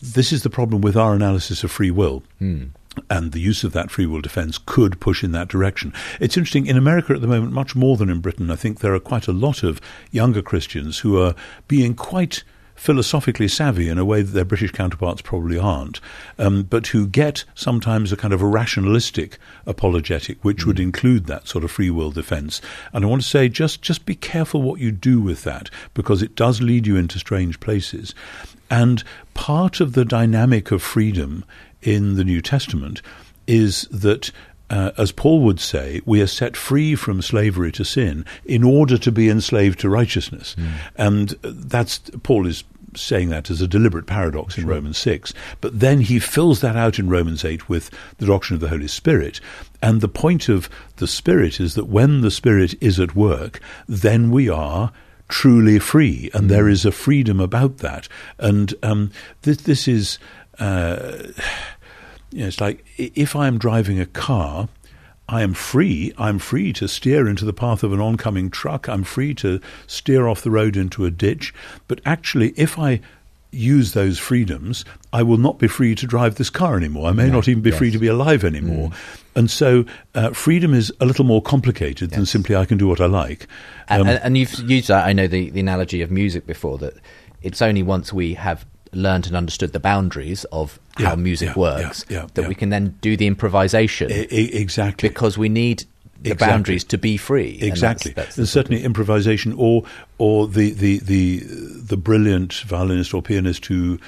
this 0.02 0.32
is 0.32 0.44
the 0.44 0.50
problem 0.50 0.82
with 0.82 0.96
our 0.96 1.14
analysis 1.14 1.66
of 1.66 1.72
free 1.72 1.92
will. 1.92 2.24
Mm 2.42 2.70
and 3.10 3.32
the 3.32 3.40
use 3.40 3.64
of 3.64 3.74
that 3.74 3.92
free 3.92 4.06
will 4.06 4.22
defense 4.22 4.58
could 4.58 5.00
push 5.00 5.24
in 5.24 5.32
that 5.32 5.48
direction. 5.48 5.94
It's 6.20 6.38
interesting, 6.38 6.68
in 6.68 6.78
America 6.78 7.14
at 7.14 7.22
the 7.22 7.28
moment, 7.28 7.54
much 7.54 7.76
more 7.76 7.98
than 7.98 8.10
in 8.10 8.22
Britain, 8.22 8.52
I 8.52 8.56
think 8.56 8.80
there 8.80 8.94
are 8.94 9.00
quite 9.00 9.28
a 9.28 9.34
lot 9.34 9.64
of 9.64 9.82
younger 10.12 10.42
Christians 10.42 11.00
who 11.00 11.20
are 11.22 11.36
being 11.68 11.96
quite 11.96 12.44
philosophically 12.76 13.48
savvy 13.48 13.88
in 13.88 14.00
a 14.00 14.06
way 14.06 14.22
that 14.22 14.32
their 14.32 14.44
British 14.44 14.72
counterparts 14.72 15.22
probably 15.22 15.60
aren't, 15.60 16.00
um, 16.40 16.64
but 16.64 16.88
who 16.88 17.06
get 17.08 17.46
sometimes 17.54 18.12
a 18.12 18.18
kind 18.18 18.34
of 18.34 18.42
a 18.42 18.48
rationalistic 18.48 19.38
apologetic, 19.66 20.44
which 20.44 20.64
mm. 20.64 20.68
would 20.68 20.80
include 20.80 21.26
that 21.28 21.48
sort 21.48 21.64
of 21.64 21.72
free 21.72 21.92
will 21.92 22.12
defense. 22.12 22.62
And 22.92 23.06
I 23.06 23.08
want 23.08 23.22
to 23.22 23.28
say, 23.28 23.48
just 23.48 23.82
just 23.82 24.06
be 24.06 24.16
careful 24.16 24.62
what 24.62 24.80
you 24.80 24.92
do 24.92 25.22
with 25.22 25.44
that, 25.44 25.70
because 25.94 26.22
it 26.22 26.36
does 26.36 26.62
lead 26.62 26.88
you 26.88 26.98
into 26.98 27.20
strange 27.20 27.60
places. 27.60 28.16
And 28.70 29.04
part 29.36 29.80
of 29.80 29.94
the 29.94 30.04
dynamic 30.04 30.72
of 30.72 30.82
freedom 30.82 31.46
in 31.84 32.16
the 32.16 32.24
New 32.24 32.42
Testament 32.42 33.02
is 33.48 33.84
that 33.92 34.32
uh, 34.70 34.92
as 34.98 35.12
Paul 35.12 35.42
would 35.42 35.60
say, 35.60 36.02
we 36.06 36.22
are 36.22 36.28
set 36.28 36.58
free 36.58 36.96
from 36.96 37.22
slavery 37.22 37.72
to 37.74 37.84
sin 37.84 38.26
in 38.46 38.64
order 38.64 38.98
to 38.98 39.12
be 39.12 39.30
enslaved 39.30 39.80
to 39.82 39.90
righteousness. 39.90 40.56
Mm. 40.58 40.72
And 40.96 41.30
that's 41.44 42.00
Paul 42.24 42.48
is 42.48 42.64
saying 42.96 43.30
that 43.30 43.50
as 43.50 43.62
a 43.62 43.68
deliberate 43.68 44.06
paradox 44.06 44.58
in 44.58 44.68
Romans 44.68 44.98
6. 44.98 45.34
But 45.62 45.80
then 45.80 46.02
he 46.02 46.20
fills 46.20 46.62
that 46.62 46.76
out 46.76 47.00
in 47.00 47.10
Romans 47.10 47.46
8 47.46 47.70
with 47.70 47.90
the 48.18 48.26
doctrine 48.26 48.56
of 48.56 48.62
the 48.62 48.70
Holy 48.70 48.88
Spirit. 48.88 49.40
And 49.82 50.02
the 50.02 50.08
point 50.08 50.50
of 50.50 50.70
the 50.98 51.08
Spirit 51.08 51.60
is 51.60 51.76
that 51.76 51.86
when 51.86 52.22
the 52.22 52.32
Spirit 52.32 52.76
is 52.82 53.00
at 53.00 53.16
work, 53.16 53.60
then 53.88 54.32
we 54.32 54.50
are 54.50 54.92
truly 55.28 55.80
free. 55.80 56.30
And 56.34 56.50
there 56.50 56.70
is 56.70 56.86
a 56.86 56.92
freedom 56.92 57.40
about 57.40 57.78
that. 57.78 58.08
And 58.40 58.74
um, 58.84 59.12
this, 59.42 59.58
this 59.58 59.88
is. 59.88 60.20
Uh, 60.60 61.30
you 62.34 62.42
know, 62.42 62.48
it's 62.48 62.60
like 62.60 62.86
if 62.98 63.36
I'm 63.36 63.58
driving 63.58 64.00
a 64.00 64.06
car, 64.06 64.68
I 65.30 65.42
am 65.42 65.54
free. 65.54 66.14
I'm 66.18 66.40
free 66.40 66.74
to 66.74 66.88
steer 66.88 67.28
into 67.28 67.46
the 67.46 67.54
path 67.54 67.84
of 67.84 67.94
an 67.94 68.02
oncoming 68.02 68.50
truck. 68.50 68.90
I'm 68.90 69.04
free 69.04 69.34
to 69.36 69.62
steer 69.88 70.28
off 70.28 70.42
the 70.42 70.52
road 70.52 70.76
into 70.76 71.06
a 71.06 71.12
ditch. 71.12 71.54
But 71.88 72.02
actually, 72.06 72.54
if 72.58 72.78
I 72.78 73.00
use 73.52 73.94
those 73.94 74.18
freedoms, 74.18 74.84
I 75.14 75.22
will 75.22 75.38
not 75.38 75.60
be 75.60 75.68
free 75.68 75.94
to 75.96 76.08
drive 76.08 76.36
this 76.36 76.50
car 76.50 76.76
anymore. 76.76 77.08
I 77.08 77.12
may 77.12 77.30
not 77.30 77.48
even 77.48 77.62
be 77.62 77.70
yes. 77.70 77.78
free 77.78 77.92
to 77.92 78.00
be 78.00 78.08
alive 78.08 78.44
anymore. 78.44 78.90
Mm. 78.90 78.96
And 79.36 79.52
so, 79.52 79.86
uh, 80.16 80.32
freedom 80.32 80.74
is 80.74 80.92
a 81.00 81.06
little 81.06 81.26
more 81.26 81.42
complicated 81.42 82.10
yes. 82.10 82.18
than 82.18 82.26
simply 82.26 82.56
I 82.56 82.66
can 82.66 82.80
do 82.80 82.88
what 82.88 83.00
I 83.00 83.06
like. 83.06 83.48
Um, 83.90 84.08
and, 84.08 84.20
and, 84.24 84.38
you've 84.38 84.54
used 84.70 84.88
that. 84.88 85.06
I 85.06 85.14
know 85.14 85.28
the, 85.28 85.52
the 85.52 85.60
analogy 85.60 86.02
of 86.02 86.10
music 86.10 86.48
before 86.48 86.80
that. 86.80 86.96
It's 87.44 87.62
only 87.62 87.84
once 87.84 88.12
we 88.12 88.34
have 88.34 88.66
learned 88.96 89.28
and 89.28 89.36
understood 89.36 89.74
the 89.74 89.80
boundaries 89.80 90.46
of 90.46 90.80
how 90.96 91.10
yeah, 91.12 91.16
music 91.16 91.50
yeah, 91.50 91.60
works 91.60 92.06
yeah, 92.10 92.28
that 92.34 92.48
we 92.48 92.56
can 92.56 92.70
then 92.70 92.98
do 93.02 93.18
the 93.18 93.28
improvisation. 93.28 94.12
I, 94.12 94.28
exactly. 94.32 95.10
Because 95.10 95.38
we 95.38 95.50
need 95.50 95.86
the 96.24 96.32
exactly. 96.32 96.54
boundaries 96.54 96.84
to 96.86 96.98
be 96.98 97.18
free. 97.18 97.60
Exactly. 97.62 98.12
And, 98.12 98.16
that's, 98.16 98.28
that's 98.28 98.38
and 98.38 98.50
certainly 98.50 98.84
improvisation 98.84 99.54
or 99.58 99.84
or 100.18 100.48
the, 100.48 100.72
the, 100.72 101.00
the, 101.00 101.40
the 101.40 101.98
brilliant 101.98 102.54
violinist 102.54 103.14
or 103.14 103.22
pianist 103.22 103.66
who 103.66 104.00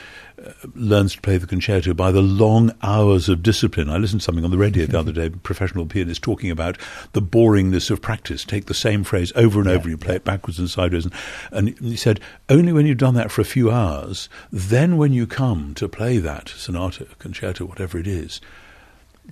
uh, 0.42 0.52
learns 0.76 1.16
to 1.16 1.22
play 1.22 1.38
the 1.38 1.48
concerto 1.48 1.94
by 1.94 2.10
the 2.10 2.22
long 2.22 2.72
hours 2.84 3.28
of 3.28 3.44
discipline. 3.44 3.90
I 3.90 3.98
listened 3.98 4.22
to 4.22 4.26
something 4.26 4.46
on 4.46 4.52
the 4.52 4.58
radio 4.58 4.86
the 4.86 5.00
other 5.00 5.12
day, 5.12 5.30
professional 5.30 5.86
pianist 5.86 6.22
talking 6.22 6.52
about 6.52 6.78
the 7.12 7.22
boringness 7.22 7.92
of 7.92 8.02
practice. 8.02 8.46
Take 8.46 8.68
the 8.68 8.74
same 8.74 9.04
phrase 9.04 9.34
over 9.36 9.60
and 9.60 9.68
yeah, 9.68 9.76
over, 9.76 9.90
you 9.90 9.98
play 9.98 10.14
yeah. 10.14 10.18
it 10.18 10.24
backwards 10.24 10.58
and 10.58 10.70
sideways. 10.70 11.06
And, 11.06 11.14
and 11.52 11.80
he 11.80 11.98
said, 11.98 12.22
only 12.48 12.72
when 12.72 12.86
you've 12.86 12.98
done 12.98 13.16
that 13.16 13.32
for 13.32 13.42
a 13.42 13.46
few 13.46 13.70
hours, 13.70 14.30
then 14.52 14.96
when 14.96 15.12
you 15.12 15.28
come 15.28 15.74
to 15.74 15.90
play 15.90 16.20
that 16.20 16.48
sonata, 16.48 17.08
concerto, 17.20 17.66
whatever 17.66 17.98
it 17.98 18.08
is, 18.08 18.40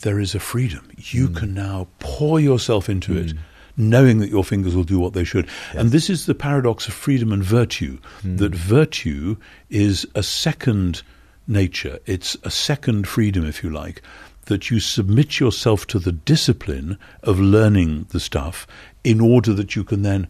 there 0.01 0.19
is 0.19 0.35
a 0.35 0.39
freedom. 0.39 0.89
You 0.97 1.29
mm. 1.29 1.35
can 1.35 1.53
now 1.53 1.87
pour 1.99 2.39
yourself 2.39 2.89
into 2.89 3.13
mm. 3.13 3.29
it 3.29 3.37
knowing 3.75 4.19
that 4.19 4.29
your 4.29 4.43
fingers 4.43 4.75
will 4.75 4.83
do 4.83 4.99
what 4.99 5.13
they 5.13 5.23
should. 5.23 5.45
Yes. 5.45 5.75
And 5.75 5.91
this 5.91 6.09
is 6.09 6.25
the 6.25 6.35
paradox 6.35 6.87
of 6.87 6.93
freedom 6.93 7.31
and 7.31 7.43
virtue, 7.43 7.97
mm. 8.21 8.37
that 8.37 8.53
virtue 8.53 9.35
is 9.69 10.05
a 10.15 10.23
second 10.23 11.01
nature, 11.47 11.99
it's 12.05 12.37
a 12.43 12.51
second 12.51 13.07
freedom, 13.07 13.45
if 13.45 13.63
you 13.63 13.69
like, 13.69 14.01
that 14.45 14.69
you 14.69 14.79
submit 14.79 15.39
yourself 15.39 15.87
to 15.87 15.99
the 15.99 16.11
discipline 16.11 16.97
of 17.23 17.39
learning 17.39 18.05
the 18.09 18.19
stuff 18.19 18.67
in 19.03 19.19
order 19.19 19.53
that 19.53 19.75
you 19.75 19.83
can 19.83 20.01
then 20.01 20.27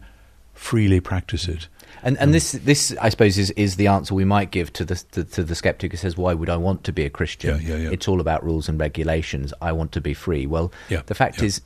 freely 0.54 1.00
practice 1.00 1.48
it. 1.48 1.68
And 2.02 2.18
and 2.18 2.34
this 2.34 2.52
this 2.52 2.94
I 3.00 3.08
suppose 3.08 3.38
is, 3.38 3.50
is 3.52 3.76
the 3.76 3.86
answer 3.86 4.14
we 4.14 4.24
might 4.24 4.50
give 4.50 4.72
to 4.74 4.84
the 4.84 4.96
to, 5.12 5.24
to, 5.24 5.44
the 5.44 5.54
skeptic 5.54 5.92
who 5.92 5.96
says 5.96 6.16
why 6.16 6.34
would 6.34 6.50
I 6.50 6.56
want 6.56 6.84
to 6.84 6.92
be 6.92 7.04
a 7.04 7.10
Christian? 7.10 7.60
Yeah, 7.60 7.76
yeah, 7.76 7.82
yeah. 7.84 7.90
It's 7.90 8.08
all 8.08 8.20
about 8.20 8.44
rules 8.44 8.68
and 8.68 8.78
regulations. 8.78 9.52
I 9.60 9.72
want 9.72 9.92
to 9.92 10.00
be 10.00 10.14
free. 10.14 10.46
Well, 10.46 10.72
the 11.06 11.14
fact 11.14 11.42
is 11.42 11.60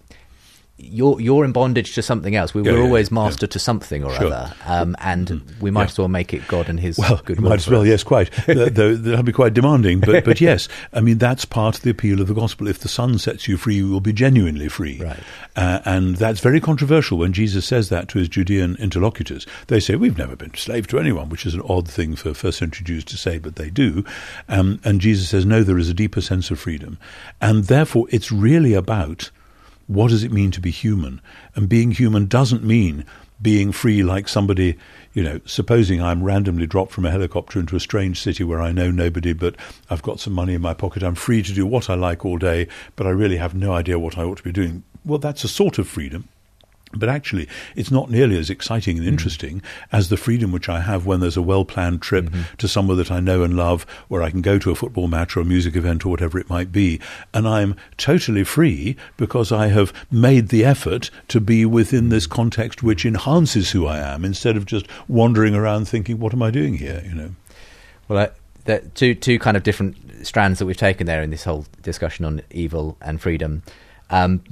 you're 0.79 1.21
you're 1.21 1.45
in 1.45 1.53
bondage 1.53 1.95
to 1.97 2.03
something 2.03 2.37
else. 2.37 2.55
We, 2.55 2.63
are 2.63 2.77
yeah, 2.77 2.83
always 2.83 3.11
master 3.11 3.47
yeah. 3.47 3.51
to 3.51 3.59
something 3.59 4.05
or 4.05 4.15
sure. 4.15 4.27
other, 4.27 4.55
um, 4.65 4.97
and 5.01 5.27
mm-hmm. 5.27 5.61
we 5.61 5.71
might 5.73 5.91
as 5.91 5.99
well 5.99 6.09
make 6.09 6.33
it 6.33 6.47
God 6.47 6.69
and 6.69 6.79
His 6.79 6.99
well, 6.99 7.21
good. 7.25 7.41
Might 7.41 7.55
as 7.55 7.69
well, 7.69 7.85
yes, 7.85 8.05
quite. 8.05 8.31
Though 8.47 8.95
that'll 8.95 9.25
be 9.25 9.33
quite 9.33 9.55
demanding, 9.55 10.01
but 10.01 10.25
but 10.25 10.41
yes, 10.41 10.69
I 10.93 11.01
mean 11.01 11.19
that's 11.19 11.45
part 11.45 11.77
of 11.77 11.83
the 11.83 11.91
appeal 11.91 12.21
of 12.21 12.29
the 12.29 12.35
gospel. 12.35 12.69
If 12.69 12.79
the 12.79 12.89
Son 12.89 13.19
sets 13.19 13.49
you 13.49 13.57
free, 13.57 13.77
you 13.77 13.91
will 13.91 14.01
be 14.01 14.13
genuinely 14.13 14.69
free, 14.69 15.01
right? 15.03 15.19
Uh, 15.57 15.81
and 15.85 16.17
that's 16.17 16.41
very 16.41 16.61
controversial 16.61 17.19
when 17.19 17.33
Jesus 17.33 17.67
says 17.67 17.89
that 17.89 18.09
to 18.09 18.19
his 18.19 18.29
Judean 18.29 18.77
interlocutors. 18.77 19.47
They 19.67 19.81
say 19.81 19.97
we've 19.97 20.19
never 20.19 20.37
been 20.37 20.55
slave 20.55 20.87
to 20.89 21.01
anyone, 21.01 21.29
which 21.29 21.45
is 21.45 21.55
an 21.55 21.63
odd 21.69 21.89
thing 21.89 22.15
for 22.15 22.33
first 22.35 22.59
century 22.59 22.85
Jews 22.85 23.05
to 23.07 23.17
say, 23.17 23.39
but 23.39 23.57
they 23.57 23.69
do. 23.69 24.05
Um, 24.49 24.81
and 24.85 25.01
Jesus 25.01 25.29
says 25.29 25.45
no, 25.45 25.65
there 25.65 25.79
is 25.79 25.89
a 25.89 25.95
deeper 25.95 26.21
sense 26.21 26.53
of 26.53 26.61
freedom, 26.61 26.99
and 27.41 27.65
therefore 27.65 28.07
it's 28.11 28.31
really 28.31 28.75
about 28.75 29.31
what 29.89 30.11
does 30.11 30.23
it 30.23 30.31
mean 30.31 30.53
to 30.53 30.61
be 30.61 30.71
human? 30.71 31.21
And 31.55 31.69
being 31.69 31.91
human 31.91 32.27
doesn't 32.27 32.63
mean 32.63 33.05
being 33.41 33.73
free 33.73 34.03
like 34.03 34.29
somebody, 34.29 34.77
you 35.15 35.23
know, 35.23 35.41
supposing 35.45 36.03
I'm 36.03 36.23
randomly 36.23 36.67
dropped 36.67 36.93
from 36.93 37.07
a 37.07 37.11
helicopter 37.11 37.59
into 37.59 37.77
a 37.77 37.81
strange 37.81 38.21
city 38.21 38.45
where 38.45 38.61
I 38.61 38.73
know 38.73 38.91
nobody, 38.91 39.33
but 39.33 39.57
I've 39.91 40.03
got 40.03 40.21
some 40.21 40.33
money 40.33 40.55
in 40.55 40.61
my 40.61 40.75
pocket, 40.75 41.03
I'm 41.03 41.15
free 41.15 41.43
to 41.43 41.53
do 41.53 41.67
what 41.67 41.89
I 41.89 41.95
like 41.95 42.25
all 42.25 42.39
day, 42.39 42.69
but 42.97 43.07
I 43.07 43.11
really 43.11 43.37
have 43.37 43.55
no 43.55 43.73
idea 43.73 43.99
what 43.99 44.19
I 44.19 44.25
ought 44.25 44.39
to 44.39 44.43
be 44.43 44.53
doing. 44.53 44.83
Well, 45.05 45.19
that's 45.19 45.45
a 45.45 45.49
sort 45.49 45.79
of 45.79 45.89
freedom. 45.89 46.29
But 46.93 47.09
actually, 47.09 47.49
it's 47.77 47.91
not 47.91 48.11
nearly 48.11 48.39
as 48.39 48.51
exciting 48.51 48.99
and 48.99 49.07
interesting 49.07 49.63
as 49.93 50.09
the 50.09 50.17
freedom 50.17 50.53
which 50.53 50.69
I 50.69 50.81
have 50.81 51.05
when 51.07 51.21
there's 51.21 51.37
a 51.37 51.43
well 51.43 51.65
planned 51.65 52.01
trip 52.01 52.27
mm-hmm. 52.27 52.57
to 52.57 52.69
somewhere 52.69 52.97
that 52.97 53.11
I 53.11 53.21
know 53.21 53.43
and 53.43 53.57
love, 53.57 53.85
where 54.09 54.23
I 54.23 54.31
can 54.31 54.41
go 54.41 54.59
to 54.59 54.71
a 54.71 54.75
football 54.75 55.09
match 55.09 55.37
or 55.37 55.41
a 55.41 55.45
music 55.45 55.77
event 55.77 56.07
or 56.07 56.09
whatever 56.09 56.39
it 56.39 56.49
might 56.49 56.73
be. 56.73 57.01
And 57.35 57.47
I'm 57.47 57.77
totally 57.97 58.45
free 58.45 58.97
because 59.17 59.53
I 59.53 59.69
have 59.69 59.93
made 60.11 60.49
the 60.49 60.65
effort 60.65 61.11
to 61.29 61.41
be 61.41 61.65
within 61.65 62.09
this 62.09 62.27
context 62.27 62.83
which 62.83 63.05
enhances 63.05 63.71
who 63.73 63.87
I 63.87 63.99
am 63.99 64.25
instead 64.25 64.57
of 64.57 64.67
just 64.67 64.87
wandering 65.09 65.55
around 65.55 65.89
thinking, 65.89 66.19
what 66.19 66.33
am 66.33 66.43
I 66.43 66.51
doing 66.51 66.75
here? 66.75 67.03
You 67.07 67.15
know. 67.15 67.31
Well, 68.09 68.19
I, 68.19 68.31
the 68.65 68.81
two 68.95 69.15
two 69.15 69.39
kind 69.39 69.57
of 69.57 69.63
different 69.63 70.27
strands 70.27 70.59
that 70.59 70.67
we've 70.67 70.77
taken 70.77 71.07
there 71.07 71.23
in 71.23 71.31
this 71.31 71.45
whole 71.45 71.67
discussion 71.83 72.25
on 72.25 72.43
evil 72.51 72.97
and 73.01 73.21
freedom. 73.21 73.63
Um, 74.11 74.43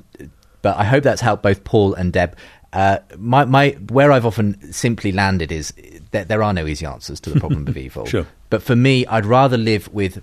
but 0.62 0.76
I 0.76 0.84
hope 0.84 1.02
that's 1.02 1.20
helped 1.20 1.42
both 1.42 1.64
Paul 1.64 1.94
and 1.94 2.12
Deb. 2.12 2.36
Uh, 2.72 2.98
my, 3.16 3.44
my, 3.44 3.70
where 3.90 4.12
I've 4.12 4.26
often 4.26 4.72
simply 4.72 5.12
landed 5.12 5.50
is 5.50 5.72
that 6.10 6.28
there 6.28 6.42
are 6.42 6.52
no 6.52 6.66
easy 6.66 6.84
answers 6.84 7.20
to 7.20 7.30
the 7.30 7.40
problem 7.40 7.66
of 7.66 7.76
evil. 7.76 8.06
Sure. 8.06 8.26
But 8.50 8.62
for 8.62 8.76
me, 8.76 9.06
I'd 9.06 9.24
rather 9.24 9.56
live 9.56 9.88
with 9.92 10.22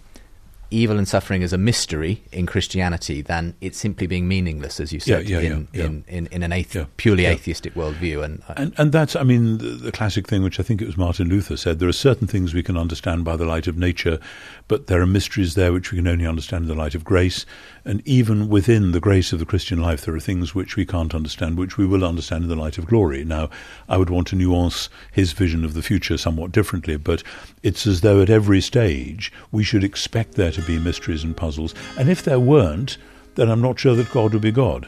evil 0.73 0.97
and 0.97 1.07
suffering 1.07 1.43
as 1.43 1.53
a 1.53 1.57
mystery 1.57 2.23
in 2.31 2.47
Christianity 2.47 3.21
than 3.21 3.55
it 3.61 3.75
simply 3.75 4.07
being 4.07 4.27
meaningless, 4.27 4.79
as 4.79 4.91
you 4.91 4.99
said, 4.99 5.29
yeah, 5.29 5.39
yeah, 5.39 5.51
in, 5.51 5.67
yeah, 5.71 5.83
in, 5.85 6.03
in, 6.07 6.27
in, 6.27 6.43
an 6.43 6.51
athe- 6.51 6.87
purely 6.97 7.25
atheistic 7.25 7.75
worldview. 7.75 8.23
And, 8.23 8.41
uh, 8.49 8.55
and, 8.57 8.73
and 8.77 8.91
that's, 8.91 9.15
I 9.15 9.23
mean, 9.23 9.59
the, 9.59 9.69
the, 9.69 9.91
classic 9.91 10.27
thing, 10.27 10.41
which 10.41 10.59
I 10.59 10.63
think 10.63 10.81
it 10.81 10.85
was 10.85 10.97
Martin 10.97 11.29
Luther 11.29 11.55
said: 11.55 11.79
there 11.79 11.87
are 11.87 11.93
certain 11.93 12.27
things 12.27 12.53
we 12.53 12.63
can 12.63 12.75
understand 12.75 13.23
by 13.23 13.35
the 13.35 13.45
light 13.45 13.67
of 13.67 13.77
nature, 13.77 14.19
but 14.67 14.87
there 14.87 14.99
are 15.01 15.07
mysteries 15.07 15.53
there 15.53 15.71
which 15.71 15.91
we 15.91 15.99
can 15.99 16.07
only 16.07 16.25
understand 16.25 16.63
in 16.63 16.69
the 16.69 16.75
light 16.75 16.95
of 16.95 17.03
grace. 17.03 17.45
And 17.85 18.01
even 18.05 18.47
within 18.47 18.91
the 18.91 19.01
grace 19.01 19.33
of 19.33 19.39
the 19.39 19.45
Christian 19.45 19.81
life, 19.81 20.05
there 20.05 20.15
are 20.15 20.19
things 20.19 20.55
which 20.55 20.75
we 20.75 20.85
can't 20.85 21.13
understand, 21.13 21.57
which 21.57 21.77
we 21.77 21.85
will 21.85 22.05
understand 22.05 22.43
in 22.43 22.49
the 22.49 22.55
light 22.55 22.77
of 22.77 22.87
glory. 22.87 23.25
Now, 23.25 23.49
I 23.89 23.97
would 23.97 24.09
want 24.09 24.27
to 24.27 24.37
nuance 24.37 24.89
his 25.11 25.33
vision 25.33 25.65
of 25.65 25.73
the 25.73 25.81
future 25.81 26.17
somewhat 26.17 26.53
differently, 26.53 26.95
but 26.95 27.23
it's 27.61 27.85
as 27.85 28.01
though 28.01 28.21
at 28.21 28.29
every 28.29 28.61
stage 28.61 29.33
we 29.51 29.63
should 29.63 29.83
expect 29.83 30.35
there 30.35 30.51
to 30.51 30.61
be 30.61 30.79
mysteries 30.79 31.23
and 31.23 31.35
puzzles. 31.35 31.75
And 31.97 32.09
if 32.09 32.23
there 32.23 32.39
weren't, 32.39 32.97
then 33.35 33.49
I'm 33.49 33.61
not 33.61 33.79
sure 33.79 33.95
that 33.95 34.11
God 34.11 34.33
would 34.33 34.41
be 34.41 34.51
God. 34.51 34.87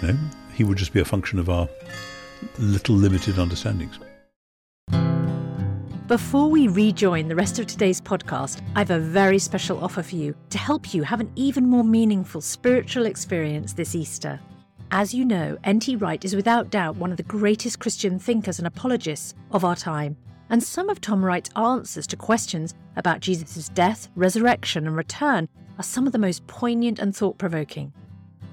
You 0.00 0.08
know, 0.08 0.18
he 0.54 0.62
would 0.64 0.78
just 0.78 0.92
be 0.92 1.00
a 1.00 1.04
function 1.04 1.38
of 1.38 1.48
our 1.48 1.68
little 2.58 2.94
limited 2.94 3.38
understandings. 3.38 3.98
Before 6.08 6.48
we 6.48 6.68
rejoin 6.68 7.28
the 7.28 7.36
rest 7.36 7.58
of 7.58 7.66
today's 7.66 8.00
podcast, 8.00 8.62
I 8.74 8.78
have 8.78 8.90
a 8.90 8.98
very 8.98 9.38
special 9.38 9.84
offer 9.84 10.02
for 10.02 10.16
you 10.16 10.34
to 10.48 10.56
help 10.56 10.94
you 10.94 11.02
have 11.02 11.20
an 11.20 11.30
even 11.36 11.66
more 11.66 11.84
meaningful 11.84 12.40
spiritual 12.40 13.04
experience 13.04 13.74
this 13.74 13.94
Easter. 13.94 14.40
As 14.90 15.12
you 15.12 15.26
know, 15.26 15.58
N.T. 15.64 15.96
Wright 15.96 16.24
is 16.24 16.34
without 16.34 16.70
doubt 16.70 16.96
one 16.96 17.10
of 17.10 17.18
the 17.18 17.24
greatest 17.24 17.78
Christian 17.78 18.18
thinkers 18.18 18.56
and 18.56 18.66
apologists 18.66 19.34
of 19.50 19.66
our 19.66 19.76
time, 19.76 20.16
and 20.48 20.62
some 20.62 20.88
of 20.88 20.98
Tom 21.02 21.22
Wright's 21.22 21.50
answers 21.56 22.06
to 22.06 22.16
questions 22.16 22.74
about 22.96 23.20
Jesus' 23.20 23.68
death, 23.68 24.08
resurrection, 24.16 24.86
and 24.86 24.96
return 24.96 25.46
are 25.76 25.84
some 25.84 26.06
of 26.06 26.14
the 26.14 26.18
most 26.18 26.46
poignant 26.46 27.00
and 27.00 27.14
thought 27.14 27.36
provoking. 27.36 27.92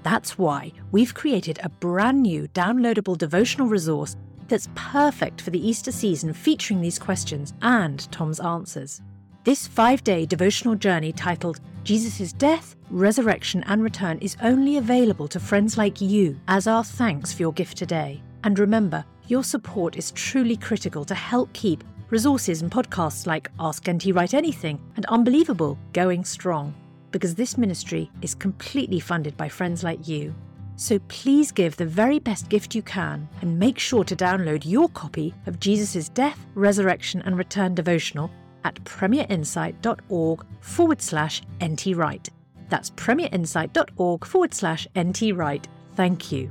That's 0.02 0.36
why 0.36 0.72
we've 0.92 1.14
created 1.14 1.58
a 1.62 1.70
brand 1.70 2.22
new 2.22 2.48
downloadable 2.48 3.16
devotional 3.16 3.66
resource 3.66 4.14
that's 4.48 4.68
perfect 4.74 5.40
for 5.40 5.50
the 5.50 5.68
Easter 5.68 5.92
season 5.92 6.32
featuring 6.32 6.80
these 6.80 6.98
questions 6.98 7.54
and 7.62 8.10
Tom's 8.12 8.40
answers. 8.40 9.02
This 9.44 9.66
five 9.66 10.02
day 10.02 10.26
devotional 10.26 10.74
journey 10.74 11.12
titled 11.12 11.60
Jesus' 11.84 12.32
Death, 12.32 12.74
Resurrection 12.90 13.62
and 13.68 13.82
Return 13.82 14.18
is 14.18 14.36
only 14.42 14.76
available 14.76 15.28
to 15.28 15.38
friends 15.38 15.78
like 15.78 16.00
you 16.00 16.36
as 16.48 16.66
our 16.66 16.82
thanks 16.82 17.32
for 17.32 17.42
your 17.42 17.52
gift 17.52 17.76
today. 17.76 18.20
And 18.42 18.58
remember, 18.58 19.04
your 19.28 19.44
support 19.44 19.96
is 19.96 20.10
truly 20.12 20.56
critical 20.56 21.04
to 21.04 21.14
help 21.14 21.52
keep 21.52 21.84
resources 22.10 22.62
and 22.62 22.70
podcasts 22.70 23.26
like 23.26 23.50
Ask 23.58 23.88
NT 23.88 24.06
Wright 24.14 24.34
Anything 24.34 24.80
and 24.96 25.06
Unbelievable 25.06 25.78
going 25.92 26.24
strong, 26.24 26.74
because 27.10 27.34
this 27.34 27.56
ministry 27.56 28.10
is 28.22 28.34
completely 28.34 29.00
funded 29.00 29.36
by 29.36 29.48
friends 29.48 29.82
like 29.82 30.08
you. 30.08 30.34
So 30.76 30.98
please 31.08 31.50
give 31.52 31.76
the 31.76 31.86
very 31.86 32.18
best 32.18 32.48
gift 32.50 32.74
you 32.74 32.82
can 32.82 33.28
and 33.40 33.58
make 33.58 33.78
sure 33.78 34.04
to 34.04 34.14
download 34.14 34.62
your 34.64 34.88
copy 34.90 35.34
of 35.46 35.58
Jesus' 35.58 36.10
Death, 36.10 36.46
Resurrection 36.54 37.22
and 37.24 37.38
Return 37.38 37.74
devotional 37.74 38.30
at 38.64 38.74
premierinsight.org 38.84 40.44
forward 40.60 41.00
slash 41.00 41.42
ntwright. 41.60 42.28
That's 42.68 42.90
premierinsight.org 42.90 44.24
forward 44.26 44.52
slash 44.52 44.86
ntwright. 44.94 45.64
Thank 45.94 46.30
you. 46.30 46.50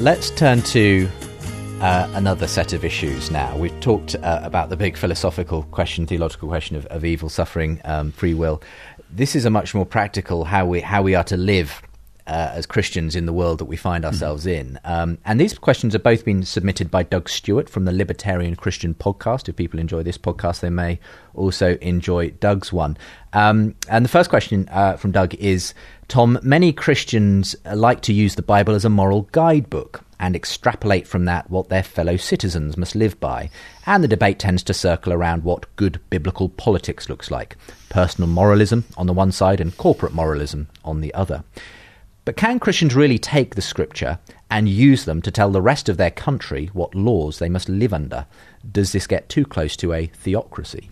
Let's 0.00 0.30
turn 0.30 0.62
to 0.62 1.08
uh, 1.82 2.08
another 2.14 2.46
set 2.46 2.72
of 2.72 2.84
issues 2.84 3.30
now. 3.32 3.56
We've 3.56 3.78
talked 3.80 4.14
uh, 4.14 4.40
about 4.44 4.68
the 4.68 4.76
big 4.76 4.96
philosophical 4.96 5.64
question, 5.64 6.06
theological 6.06 6.48
question 6.48 6.76
of, 6.76 6.86
of 6.86 7.04
evil, 7.04 7.28
suffering, 7.28 7.80
um, 7.84 8.12
free 8.12 8.34
will. 8.34 8.62
This 9.10 9.34
is 9.34 9.44
a 9.44 9.50
much 9.50 9.74
more 9.74 9.84
practical 9.84 10.44
how 10.44 10.64
we 10.64 10.80
how 10.80 11.02
we 11.02 11.16
are 11.16 11.24
to 11.24 11.36
live 11.36 11.82
uh, 12.28 12.52
as 12.52 12.66
Christians 12.66 13.16
in 13.16 13.26
the 13.26 13.32
world 13.32 13.58
that 13.58 13.64
we 13.64 13.76
find 13.76 14.04
ourselves 14.04 14.46
mm. 14.46 14.60
in. 14.60 14.80
Um, 14.84 15.18
and 15.24 15.40
these 15.40 15.58
questions 15.58 15.92
have 15.94 16.04
both 16.04 16.24
been 16.24 16.44
submitted 16.44 16.88
by 16.88 17.02
Doug 17.02 17.28
Stuart 17.28 17.68
from 17.68 17.84
the 17.84 17.92
Libertarian 17.92 18.54
Christian 18.54 18.94
podcast. 18.94 19.48
If 19.48 19.56
people 19.56 19.80
enjoy 19.80 20.04
this 20.04 20.18
podcast, 20.18 20.60
they 20.60 20.70
may 20.70 21.00
also 21.34 21.76
enjoy 21.78 22.30
Doug's 22.30 22.72
one. 22.72 22.96
Um, 23.32 23.74
and 23.88 24.04
the 24.04 24.08
first 24.08 24.30
question 24.30 24.68
uh, 24.70 24.98
from 24.98 25.10
Doug 25.10 25.34
is 25.34 25.74
Tom, 26.06 26.38
many 26.44 26.72
Christians 26.72 27.56
like 27.74 28.02
to 28.02 28.12
use 28.12 28.36
the 28.36 28.42
Bible 28.42 28.76
as 28.76 28.84
a 28.84 28.88
moral 28.88 29.22
guidebook 29.32 30.04
and 30.22 30.36
extrapolate 30.36 31.06
from 31.06 31.24
that 31.24 31.50
what 31.50 31.68
their 31.68 31.82
fellow 31.82 32.16
citizens 32.16 32.76
must 32.76 32.94
live 32.94 33.18
by. 33.18 33.50
And 33.86 34.04
the 34.04 34.08
debate 34.08 34.38
tends 34.38 34.62
to 34.62 34.72
circle 34.72 35.12
around 35.12 35.42
what 35.42 35.74
good 35.74 36.00
biblical 36.10 36.48
politics 36.48 37.08
looks 37.08 37.30
like 37.30 37.56
personal 37.88 38.28
moralism 38.30 38.84
on 38.96 39.08
the 39.08 39.12
one 39.12 39.32
side 39.32 39.60
and 39.60 39.76
corporate 39.76 40.14
moralism 40.14 40.68
on 40.84 41.00
the 41.00 41.12
other. 41.12 41.42
But 42.24 42.36
can 42.36 42.60
Christians 42.60 42.94
really 42.94 43.18
take 43.18 43.56
the 43.56 43.60
scripture 43.60 44.20
and 44.48 44.68
use 44.68 45.06
them 45.06 45.22
to 45.22 45.32
tell 45.32 45.50
the 45.50 45.60
rest 45.60 45.88
of 45.88 45.96
their 45.96 46.12
country 46.12 46.70
what 46.72 46.94
laws 46.94 47.40
they 47.40 47.48
must 47.48 47.68
live 47.68 47.92
under? 47.92 48.26
Does 48.70 48.92
this 48.92 49.08
get 49.08 49.28
too 49.28 49.44
close 49.44 49.76
to 49.78 49.92
a 49.92 50.06
theocracy? 50.06 50.88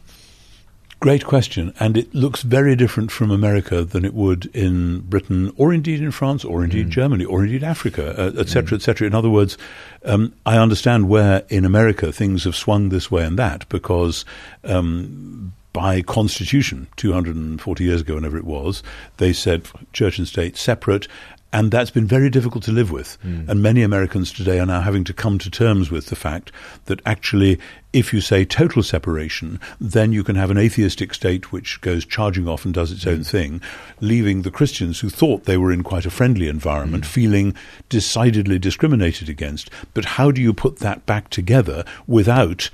Great 1.00 1.24
question, 1.24 1.72
and 1.80 1.96
it 1.96 2.14
looks 2.14 2.42
very 2.42 2.76
different 2.76 3.10
from 3.10 3.30
America 3.30 3.84
than 3.84 4.04
it 4.04 4.12
would 4.12 4.54
in 4.54 5.00
Britain, 5.00 5.50
or 5.56 5.72
indeed 5.72 6.02
in 6.02 6.10
France, 6.10 6.44
or 6.44 6.62
indeed 6.62 6.88
mm. 6.88 6.90
Germany, 6.90 7.24
or 7.24 7.42
indeed 7.42 7.64
Africa, 7.64 8.34
etc., 8.38 8.72
uh, 8.72 8.76
etc. 8.76 9.06
Et 9.06 9.08
in 9.08 9.14
other 9.14 9.30
words, 9.30 9.56
um, 10.04 10.34
I 10.44 10.58
understand 10.58 11.08
where 11.08 11.42
in 11.48 11.64
America 11.64 12.12
things 12.12 12.44
have 12.44 12.54
swung 12.54 12.90
this 12.90 13.10
way 13.10 13.24
and 13.24 13.38
that 13.38 13.66
because 13.70 14.26
um, 14.64 15.54
by 15.72 16.02
constitution 16.02 16.86
240 16.96 17.82
years 17.82 18.02
ago, 18.02 18.16
whenever 18.16 18.36
it 18.36 18.44
was, 18.44 18.82
they 19.16 19.32
said 19.32 19.66
church 19.94 20.18
and 20.18 20.28
state 20.28 20.58
separate, 20.58 21.08
and 21.52 21.70
that's 21.70 21.90
been 21.90 22.06
very 22.06 22.30
difficult 22.30 22.64
to 22.64 22.72
live 22.72 22.90
with. 22.90 23.18
Mm. 23.24 23.48
And 23.48 23.62
many 23.62 23.82
Americans 23.82 24.32
today 24.32 24.60
are 24.60 24.66
now 24.66 24.80
having 24.80 25.04
to 25.04 25.12
come 25.12 25.38
to 25.38 25.50
terms 25.50 25.90
with 25.90 26.06
the 26.06 26.16
fact 26.16 26.52
that 26.84 27.00
actually, 27.04 27.58
if 27.92 28.12
you 28.12 28.20
say 28.20 28.44
total 28.44 28.82
separation, 28.82 29.58
then 29.80 30.12
you 30.12 30.22
can 30.22 30.36
have 30.36 30.50
an 30.50 30.58
atheistic 30.58 31.12
state 31.12 31.50
which 31.50 31.80
goes 31.80 32.04
charging 32.04 32.46
off 32.46 32.64
and 32.64 32.72
does 32.72 32.92
its 32.92 33.04
mm. 33.04 33.12
own 33.12 33.24
thing, 33.24 33.60
leaving 34.00 34.42
the 34.42 34.50
Christians 34.50 35.00
who 35.00 35.10
thought 35.10 35.44
they 35.44 35.56
were 35.56 35.72
in 35.72 35.82
quite 35.82 36.06
a 36.06 36.10
friendly 36.10 36.48
environment 36.48 37.04
mm. 37.04 37.08
feeling 37.08 37.54
decidedly 37.88 38.58
discriminated 38.58 39.28
against. 39.28 39.70
But 39.92 40.04
how 40.04 40.30
do 40.30 40.40
you 40.40 40.52
put 40.52 40.78
that 40.78 41.04
back 41.04 41.30
together 41.30 41.84
without 42.06 42.70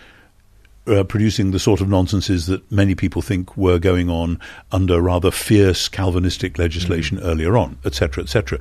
uh, 0.86 1.04
producing 1.04 1.50
the 1.50 1.58
sort 1.58 1.80
of 1.80 1.88
nonsenses 1.88 2.46
that 2.46 2.70
many 2.70 2.94
people 2.94 3.22
think 3.22 3.56
were 3.56 3.78
going 3.78 4.08
on 4.08 4.40
under 4.72 5.00
rather 5.00 5.30
fierce 5.30 5.88
Calvinistic 5.88 6.58
legislation 6.58 7.18
mm-hmm. 7.18 7.26
earlier 7.26 7.56
on, 7.56 7.78
etc., 7.84 8.22
etc. 8.22 8.58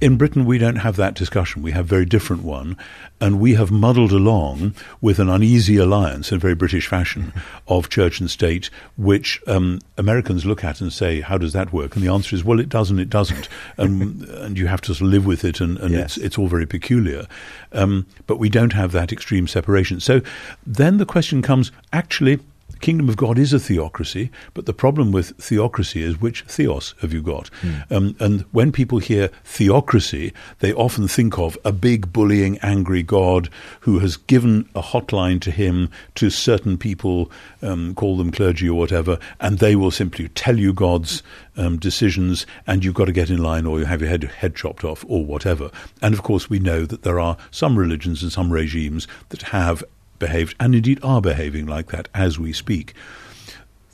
In 0.00 0.16
Britain, 0.16 0.44
we 0.44 0.58
don't 0.58 0.76
have 0.76 0.94
that 0.96 1.14
discussion. 1.14 1.60
We 1.60 1.72
have 1.72 1.86
a 1.86 1.88
very 1.88 2.04
different 2.04 2.44
one, 2.44 2.76
and 3.20 3.40
we 3.40 3.54
have 3.54 3.72
muddled 3.72 4.12
along 4.12 4.74
with 5.00 5.18
an 5.18 5.28
uneasy 5.28 5.76
alliance 5.76 6.30
in 6.30 6.38
very 6.38 6.54
British 6.54 6.86
fashion 6.86 7.32
of 7.66 7.88
church 7.88 8.20
and 8.20 8.30
state, 8.30 8.70
which 8.96 9.42
um, 9.48 9.80
Americans 9.96 10.46
look 10.46 10.62
at 10.62 10.80
and 10.80 10.92
say, 10.92 11.20
"How 11.20 11.36
does 11.36 11.52
that 11.52 11.72
work?" 11.72 11.96
And 11.96 12.04
the 12.04 12.12
answer 12.12 12.36
is, 12.36 12.44
"Well, 12.44 12.60
it 12.60 12.68
doesn't. 12.68 13.00
It 13.00 13.10
doesn't," 13.10 13.48
and 13.76 14.22
and 14.22 14.56
you 14.56 14.68
have 14.68 14.80
to 14.82 14.94
sort 14.94 15.08
of 15.08 15.12
live 15.12 15.26
with 15.26 15.44
it, 15.44 15.60
and, 15.60 15.76
and 15.78 15.92
yes. 15.92 16.16
it's 16.16 16.26
it's 16.26 16.38
all 16.38 16.46
very 16.46 16.66
peculiar. 16.66 17.26
Um, 17.72 18.06
but 18.28 18.38
we 18.38 18.48
don't 18.48 18.74
have 18.74 18.92
that 18.92 19.12
extreme 19.12 19.48
separation. 19.48 19.98
So 19.98 20.20
then 20.64 20.98
the 20.98 21.06
question 21.06 21.42
comes: 21.42 21.72
actually, 21.92 22.38
the 22.78 22.86
kingdom 22.86 23.08
of 23.08 23.16
God 23.16 23.38
is 23.38 23.52
a 23.52 23.58
theocracy, 23.58 24.30
but 24.54 24.66
the 24.66 24.72
problem 24.72 25.10
with 25.10 25.36
theocracy 25.36 26.00
is 26.02 26.20
which 26.20 26.42
theos 26.44 26.94
have 27.00 27.12
you 27.12 27.20
got? 27.20 27.50
Mm. 27.62 27.90
Um, 27.90 28.16
and 28.20 28.40
when 28.52 28.70
people 28.70 28.98
hear 28.98 29.30
theocracy, 29.42 30.32
they 30.60 30.72
often 30.72 31.08
think 31.08 31.38
of 31.38 31.58
a 31.64 31.72
big, 31.72 32.12
bullying, 32.12 32.56
angry 32.58 33.02
God 33.02 33.50
who 33.80 33.98
has 33.98 34.16
given 34.16 34.68
a 34.76 34.82
hotline 34.82 35.40
to 35.40 35.50
him 35.50 35.90
to 36.14 36.30
certain 36.30 36.78
people, 36.78 37.32
um, 37.62 37.96
call 37.96 38.16
them 38.16 38.30
clergy 38.30 38.68
or 38.68 38.78
whatever, 38.78 39.18
and 39.40 39.58
they 39.58 39.74
will 39.74 39.90
simply 39.90 40.28
tell 40.28 40.56
you 40.56 40.72
God's 40.72 41.24
um, 41.56 41.78
decisions, 41.78 42.46
and 42.68 42.84
you've 42.84 42.94
got 42.94 43.06
to 43.06 43.12
get 43.12 43.28
in 43.28 43.42
line 43.42 43.66
or 43.66 43.80
you 43.80 43.86
have 43.86 44.00
your 44.00 44.10
head, 44.10 44.22
head 44.22 44.54
chopped 44.54 44.84
off 44.84 45.04
or 45.08 45.24
whatever. 45.24 45.72
And 46.00 46.14
of 46.14 46.22
course, 46.22 46.48
we 46.48 46.60
know 46.60 46.86
that 46.86 47.02
there 47.02 47.18
are 47.18 47.36
some 47.50 47.76
religions 47.76 48.22
and 48.22 48.30
some 48.30 48.52
regimes 48.52 49.08
that 49.30 49.42
have 49.42 49.82
behaved, 50.18 50.54
and 50.58 50.74
indeed 50.74 50.98
are 51.02 51.20
behaving 51.20 51.66
like 51.66 51.88
that 51.88 52.08
as 52.14 52.38
we 52.38 52.52
speak. 52.52 52.94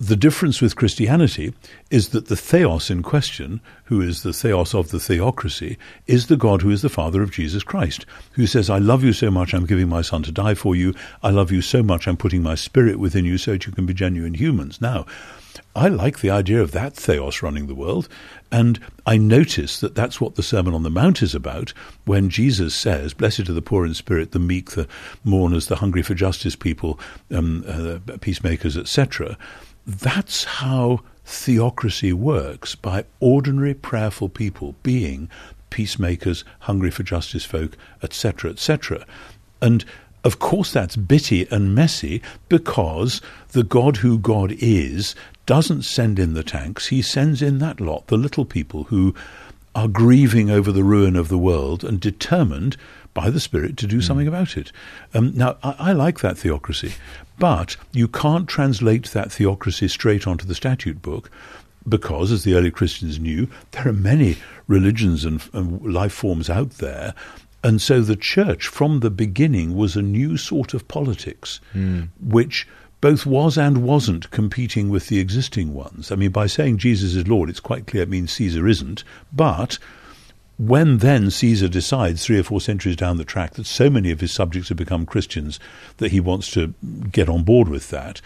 The 0.07 0.17
difference 0.17 0.61
with 0.61 0.77
Christianity 0.77 1.55
is 1.91 2.11
that 2.11 2.27
the 2.27 2.37
theos 2.37 2.91
in 2.91 3.03
question, 3.03 3.63
who 3.85 4.03
is 4.03 4.23
the 4.23 4.35
theos 4.35 4.75
of 4.75 4.91
the 4.91 5.01
theocracy, 5.01 5.79
is 6.07 6.27
the 6.27 6.37
God 6.37 6.61
who 6.61 6.69
is 6.69 6.83
the 6.83 6.91
Father 6.91 7.23
of 7.23 7.31
Jesus 7.31 7.63
Christ, 7.63 8.05
who 8.33 8.47
says, 8.47 8.69
I 8.69 8.77
love 8.77 9.03
you 9.03 9.15
so 9.15 9.31
much, 9.31 9.55
I'm 9.55 9.65
giving 9.65 9.89
my 9.89 10.03
Son 10.03 10.23
to 10.25 10.31
die 10.31 10.53
for 10.53 10.77
you. 10.77 10.93
I 11.23 11.31
love 11.31 11.51
you 11.51 11.63
so 11.63 11.83
much, 11.83 12.07
I'm 12.07 12.19
putting 12.19 12.43
my 12.43 12.55
Spirit 12.55 12.99
within 12.99 13.25
you 13.25 13.39
so 13.39 13.53
that 13.53 13.65
you 13.65 13.73
can 13.73 13.87
be 13.87 13.95
genuine 13.95 14.35
humans. 14.35 14.79
Now, 14.79 15.07
I 15.75 15.89
like 15.89 16.21
the 16.21 16.31
idea 16.31 16.61
of 16.61 16.73
that 16.73 16.95
theos 16.95 17.43
running 17.43 17.67
the 17.67 17.75
world, 17.75 18.07
and 18.53 18.79
I 19.07 19.17
notice 19.17 19.81
that 19.81 19.95
that's 19.95 20.21
what 20.21 20.35
the 20.35 20.43
Sermon 20.43 20.75
on 20.75 20.83
the 20.83 20.91
Mount 20.91 21.23
is 21.23 21.35
about 21.35 21.73
when 22.05 22.29
Jesus 22.29 22.75
says, 22.75 23.15
Blessed 23.15 23.49
are 23.49 23.55
the 23.55 23.63
poor 23.63 23.87
in 23.87 23.95
spirit, 23.95 24.33
the 24.33 24.39
meek, 24.39 24.73
the 24.73 24.87
mourners, 25.25 25.69
the 25.69 25.77
hungry 25.77 26.03
for 26.03 26.15
justice 26.15 26.57
people, 26.57 27.01
um, 27.31 27.65
uh, 27.67 28.19
peacemakers, 28.19 28.77
etc. 28.77 29.39
That's 29.87 30.45
how 30.45 31.01
theocracy 31.25 32.13
works 32.13 32.75
by 32.75 33.05
ordinary 33.21 33.75
prayerful 33.75 34.29
people 34.29 34.75
being 34.83 35.29
peacemakers, 35.71 36.45
hungry 36.61 36.91
for 36.91 37.03
justice 37.03 37.45
folk, 37.45 37.77
etc., 38.03 38.51
etc. 38.51 39.05
And 39.61 39.85
of 40.23 40.39
course, 40.39 40.73
that's 40.73 40.97
bitty 40.97 41.47
and 41.51 41.75
messy 41.75 42.23
because 42.49 43.21
the 43.53 43.65
God 43.65 43.99
who 43.99 44.19
God 44.19 44.53
is 44.59 45.15
doesn't 45.47 45.83
send 45.83 46.19
in 46.19 46.33
the 46.33 46.43
tanks, 46.43 46.87
he 46.87 47.03
sends 47.03 47.43
in 47.43 47.59
that 47.59 47.81
lot, 47.81 48.07
the 48.07 48.17
little 48.17 48.47
people 48.47 48.85
who 48.85 49.15
are 49.75 49.89
grieving 49.89 50.51
over 50.51 50.73
the 50.73 50.85
ruin 50.85 51.17
of 51.17 51.29
the 51.29 51.39
world 51.39 51.85
and 51.85 52.01
determined 52.01 52.77
by 53.13 53.29
the 53.31 53.41
Spirit 53.41 53.77
to 53.77 53.87
do 53.87 53.99
mm. 53.99 54.03
something 54.03 54.29
about 54.29 54.57
it. 54.57 54.73
Um, 55.13 55.33
now, 55.35 55.57
I, 55.63 55.75
I, 55.79 55.93
like 55.93 56.21
that 56.21 56.39
theocracy, 56.39 56.95
but 57.39 57.77
you 57.93 58.09
can't 58.09 58.49
translate 58.49 59.07
that 59.11 59.33
theocracy 59.33 59.89
straight 59.89 60.27
onto 60.27 60.47
the 60.47 60.55
statute 60.55 61.03
book 61.03 61.31
because, 61.89 62.33
as 62.33 62.45
the 62.45 62.55
early 62.55 62.71
Christians 62.71 63.19
knew, 63.19 63.49
there 63.73 63.89
are 63.89 63.93
many 63.93 64.37
religions 64.67 65.25
and, 65.25 65.43
and 65.53 65.93
life 65.93 66.13
forms 66.13 66.49
out 66.49 66.71
there. 66.73 67.15
And 67.63 67.81
so 67.81 68.01
the 68.01 68.17
church, 68.17 68.69
from 68.69 69.01
the 69.01 69.11
beginning, 69.11 69.75
was 69.75 69.97
a 69.97 70.03
new 70.03 70.37
sort 70.37 70.75
of 70.75 70.87
politics, 70.89 71.61
mm. 71.75 72.09
which 72.21 72.67
both 73.01 73.27
was 73.27 73.59
and 73.59 73.83
wasn't 73.85 74.31
competing 74.31 74.89
with 74.89 75.09
the 75.09 75.19
existing 75.19 75.75
ones. 75.75 76.11
I 76.11 76.17
mean, 76.17 76.31
by 76.31 76.47
saying 76.47 76.79
Jesus 76.79 77.15
is 77.15 77.29
Lord, 77.29 77.51
it's 77.51 77.61
quite 77.61 77.87
clear 77.87 78.03
it 78.03 78.09
means 78.09 78.33
Caesar 78.33 78.67
isn't. 78.67 79.05
But 79.33 79.79
when 80.59 80.99
then 80.99 81.31
Caesar 81.31 81.69
decides 81.69 82.25
three 82.25 82.39
or 82.39 82.45
four 82.45 82.61
centuries 82.61 82.97
down 82.97 83.17
the 83.17 83.25
track 83.25 83.55
that 83.55 83.67
so 83.67 83.91
many 83.91 84.11
of 84.11 84.21
his 84.21 84.33
subjects 84.33 84.69
have 84.69 84.79
become 84.79 85.05
Christians 85.05 85.59
that 85.97 86.13
he 86.13 86.21
wants 86.21 86.51
to 86.53 86.75
get 87.11 87.29
on 87.29 87.43
board 87.43 87.69
with 87.69 87.91
that, 87.91 88.21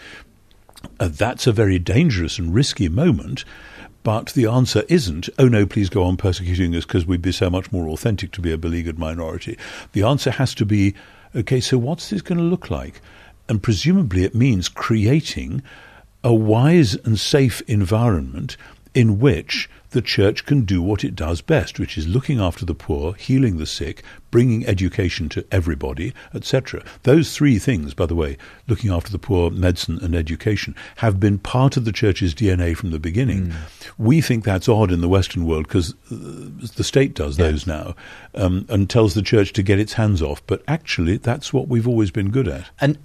uh, 0.99 1.09
that's 1.11 1.47
a 1.47 1.51
very 1.51 1.79
dangerous 1.79 2.37
and 2.37 2.53
risky 2.53 2.87
moment. 2.87 3.45
But 4.03 4.27
the 4.27 4.45
answer 4.45 4.83
isn't, 4.87 5.27
oh 5.37 5.47
no, 5.47 5.65
please 5.65 5.89
go 5.89 6.03
on 6.03 6.17
persecuting 6.17 6.75
us 6.75 6.85
because 6.85 7.05
we'd 7.05 7.21
be 7.21 7.31
so 7.31 7.49
much 7.49 7.71
more 7.71 7.89
authentic 7.89 8.31
to 8.33 8.41
be 8.41 8.51
a 8.51 8.57
beleaguered 8.57 8.97
minority. 8.97 9.57
The 9.93 10.03
answer 10.03 10.31
has 10.31 10.53
to 10.55 10.65
be, 10.65 10.95
okay, 11.35 11.59
so 11.59 11.77
what's 11.77 12.09
this 12.09 12.21
going 12.21 12.37
to 12.37 12.43
look 12.43 12.69
like? 12.69 13.01
And 13.49 13.61
presumably 13.61 14.23
it 14.23 14.35
means 14.35 14.69
creating 14.69 15.63
a 16.23 16.33
wise 16.33 16.95
and 16.95 17.19
safe 17.19 17.61
environment 17.67 18.55
in 18.93 19.19
which 19.19 19.69
the 19.91 20.01
church 20.01 20.45
can 20.45 20.61
do 20.61 20.81
what 20.81 21.03
it 21.03 21.15
does 21.15 21.41
best, 21.41 21.79
which 21.79 21.97
is 21.97 22.07
looking 22.07 22.39
after 22.39 22.65
the 22.65 22.75
poor, 22.75 23.13
healing 23.13 23.57
the 23.57 23.65
sick, 23.65 24.03
bringing 24.31 24.65
education 24.65 25.29
to 25.29 25.45
everybody, 25.51 26.13
etc. 26.33 26.83
Those 27.03 27.35
three 27.35 27.57
things, 27.57 27.93
by 27.93 28.05
the 28.05 28.15
way, 28.15 28.37
looking 28.67 28.91
after 28.91 29.11
the 29.11 29.19
poor, 29.19 29.49
medicine, 29.49 29.99
and 30.01 30.15
education, 30.15 30.75
have 30.97 31.19
been 31.19 31.39
part 31.39 31.77
of 31.77 31.85
the 31.85 31.91
church's 31.91 32.35
DNA 32.35 32.75
from 32.75 32.91
the 32.91 32.99
beginning. 32.99 33.47
Mm. 33.47 33.55
We 33.97 34.21
think 34.21 34.43
that's 34.43 34.69
odd 34.69 34.91
in 34.91 35.01
the 35.01 35.09
Western 35.09 35.45
world 35.45 35.67
because 35.67 35.93
uh, 36.11 36.15
the 36.75 36.83
state 36.83 37.15
does 37.15 37.37
yes. 37.37 37.49
those 37.49 37.67
now 37.67 37.95
um, 38.35 38.65
and 38.69 38.89
tells 38.89 39.13
the 39.13 39.21
church 39.21 39.53
to 39.53 39.63
get 39.63 39.79
its 39.79 39.93
hands 39.93 40.21
off, 40.21 40.45
but 40.45 40.63
actually 40.67 41.17
that's 41.17 41.51
what 41.51 41.67
we've 41.67 41.87
always 41.87 42.11
been 42.11 42.29
good 42.29 42.47
at. 42.47 42.69
And 42.79 42.97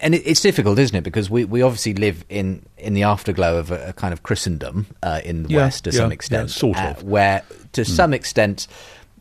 and 0.00 0.14
it's 0.14 0.40
difficult, 0.40 0.78
isn't 0.78 0.96
it? 0.96 1.04
Because 1.04 1.30
we, 1.30 1.44
we 1.44 1.62
obviously 1.62 1.94
live 1.94 2.24
in, 2.28 2.64
in 2.78 2.94
the 2.94 3.02
afterglow 3.02 3.58
of 3.58 3.70
a, 3.70 3.88
a 3.88 3.92
kind 3.92 4.12
of 4.12 4.22
Christendom 4.22 4.86
uh, 5.02 5.20
in 5.24 5.44
the 5.44 5.50
yeah, 5.50 5.58
West 5.58 5.84
to 5.84 5.90
yeah, 5.90 5.96
some 5.96 6.12
extent, 6.12 6.48
yeah, 6.48 6.54
sort 6.54 6.78
uh, 6.78 6.94
of. 6.96 7.02
where 7.02 7.42
to 7.72 7.82
mm. 7.82 7.86
some 7.86 8.14
extent 8.14 8.66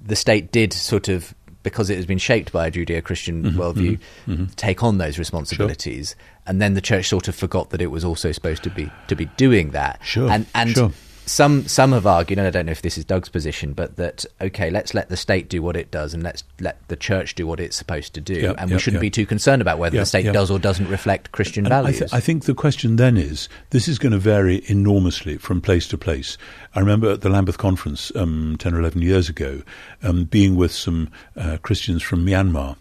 the 0.06 0.16
state 0.16 0.52
did 0.52 0.74
sort 0.74 1.10
of 1.10 1.34
because 1.62 1.90
it 1.90 1.98
has 1.98 2.06
been 2.06 2.18
shaped 2.18 2.54
by 2.54 2.68
a 2.68 2.72
Judeo-Christian 2.72 3.44
mm-hmm, 3.44 3.60
worldview, 3.60 4.00
mm-hmm, 4.00 4.32
mm-hmm. 4.32 4.46
take 4.56 4.82
on 4.82 4.98
those 4.98 5.20
responsibilities, 5.20 6.16
sure. 6.18 6.44
and 6.48 6.62
then 6.62 6.74
the 6.74 6.82
church 6.82 7.10
sort 7.10 7.28
of 7.28 7.36
forgot 7.36 7.72
that 7.72 7.82
it 7.82 7.88
was 7.88 8.06
also 8.06 8.32
supposed 8.32 8.64
to 8.64 8.70
be 8.70 8.90
to 9.08 9.16
be 9.16 9.26
doing 9.38 9.72
that. 9.72 10.00
Sure, 10.04 10.30
and 10.30 10.46
and 10.56 10.72
sure 10.72 10.92
some 11.30 11.68
some 11.68 11.92
have 11.92 12.08
argued, 12.08 12.40
and 12.40 12.48
I 12.48 12.50
don't 12.50 12.66
know 12.66 12.72
if 12.72 12.82
this 12.82 12.98
is 12.98 13.06
Doug's 13.06 13.30
position, 13.30 13.74
but 13.74 13.98
that 13.98 14.26
okay, 14.42 14.72
let's 14.72 14.96
let 14.96 15.10
the 15.10 15.18
state 15.18 15.48
do 15.48 15.62
what 15.62 15.78
it 15.78 15.92
does, 15.92 16.14
and 16.14 16.24
let's 16.24 16.44
let 16.60 16.86
the 16.88 16.96
church 16.96 17.36
do 17.36 17.46
what 17.46 17.60
it's 17.60 17.76
supposed 17.76 18.16
to 18.16 18.22
do, 18.22 18.56
and 18.58 18.72
we 18.72 18.80
shouldn't 18.80 19.02
be 19.02 19.12
too 19.12 19.28
concerned 19.28 19.62
about 19.62 19.78
whether 19.78 19.98
the 19.98 20.06
state 20.06 20.32
does 20.34 20.50
or 20.50 20.58
doesn't 20.58 20.88
reflect 20.90 21.32
Christian 21.32 21.66
and 21.66 21.72
values. 21.72 21.98
I, 21.98 22.00
th- 22.00 22.14
I, 22.14 22.20
think 22.20 22.46
the 22.46 22.56
question 22.56 22.96
then 22.96 23.16
is: 23.16 23.48
this 23.70 23.88
is 23.88 24.00
going 24.00 24.12
to 24.12 24.18
vary 24.18 24.64
enormously 24.68 25.38
from 25.38 25.62
place 25.62 25.88
to 25.90 25.98
place. 25.98 26.38
I 26.74 26.80
remember 26.80 27.12
at 27.12 27.22
the 27.22 27.30
Lambeth 27.30 27.60
conference 27.60 28.12
um, 28.16 28.56
ten 28.58 28.74
or 28.74 28.80
eleven 28.80 29.04
years 29.04 29.30
ago, 29.30 29.62
um, 30.02 30.26
being 30.26 30.56
with 30.56 30.72
some 30.72 31.12
uh, 31.38 31.58
Christians 31.62 32.02
from 32.02 32.26
Myanmar 32.26 32.76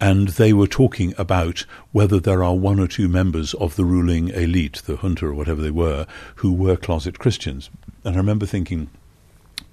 and 0.00 0.28
they 0.28 0.52
were 0.52 0.66
talking 0.66 1.14
about 1.18 1.64
whether 1.92 2.20
there 2.20 2.44
are 2.44 2.54
one 2.54 2.78
or 2.78 2.86
two 2.86 3.08
members 3.08 3.54
of 3.54 3.76
the 3.76 3.84
ruling 3.84 4.28
elite, 4.28 4.82
the 4.86 4.96
junta 4.96 5.26
or 5.26 5.34
whatever 5.34 5.60
they 5.60 5.70
were, 5.70 6.06
who 6.36 6.52
were 6.52 6.76
closet 6.76 7.18
Christians. 7.18 7.68
And 8.04 8.14
I 8.14 8.18
remember 8.18 8.46
thinking, 8.46 8.90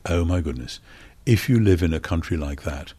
oh 0.07 0.25
my 0.25 0.41
goodness, 0.41 0.79
if 1.25 1.47
you 1.47 1.59
live 1.59 1.83
in 1.83 1.93
a 1.93 1.99
country 1.99 2.37
like 2.37 2.63
that, 2.63 2.93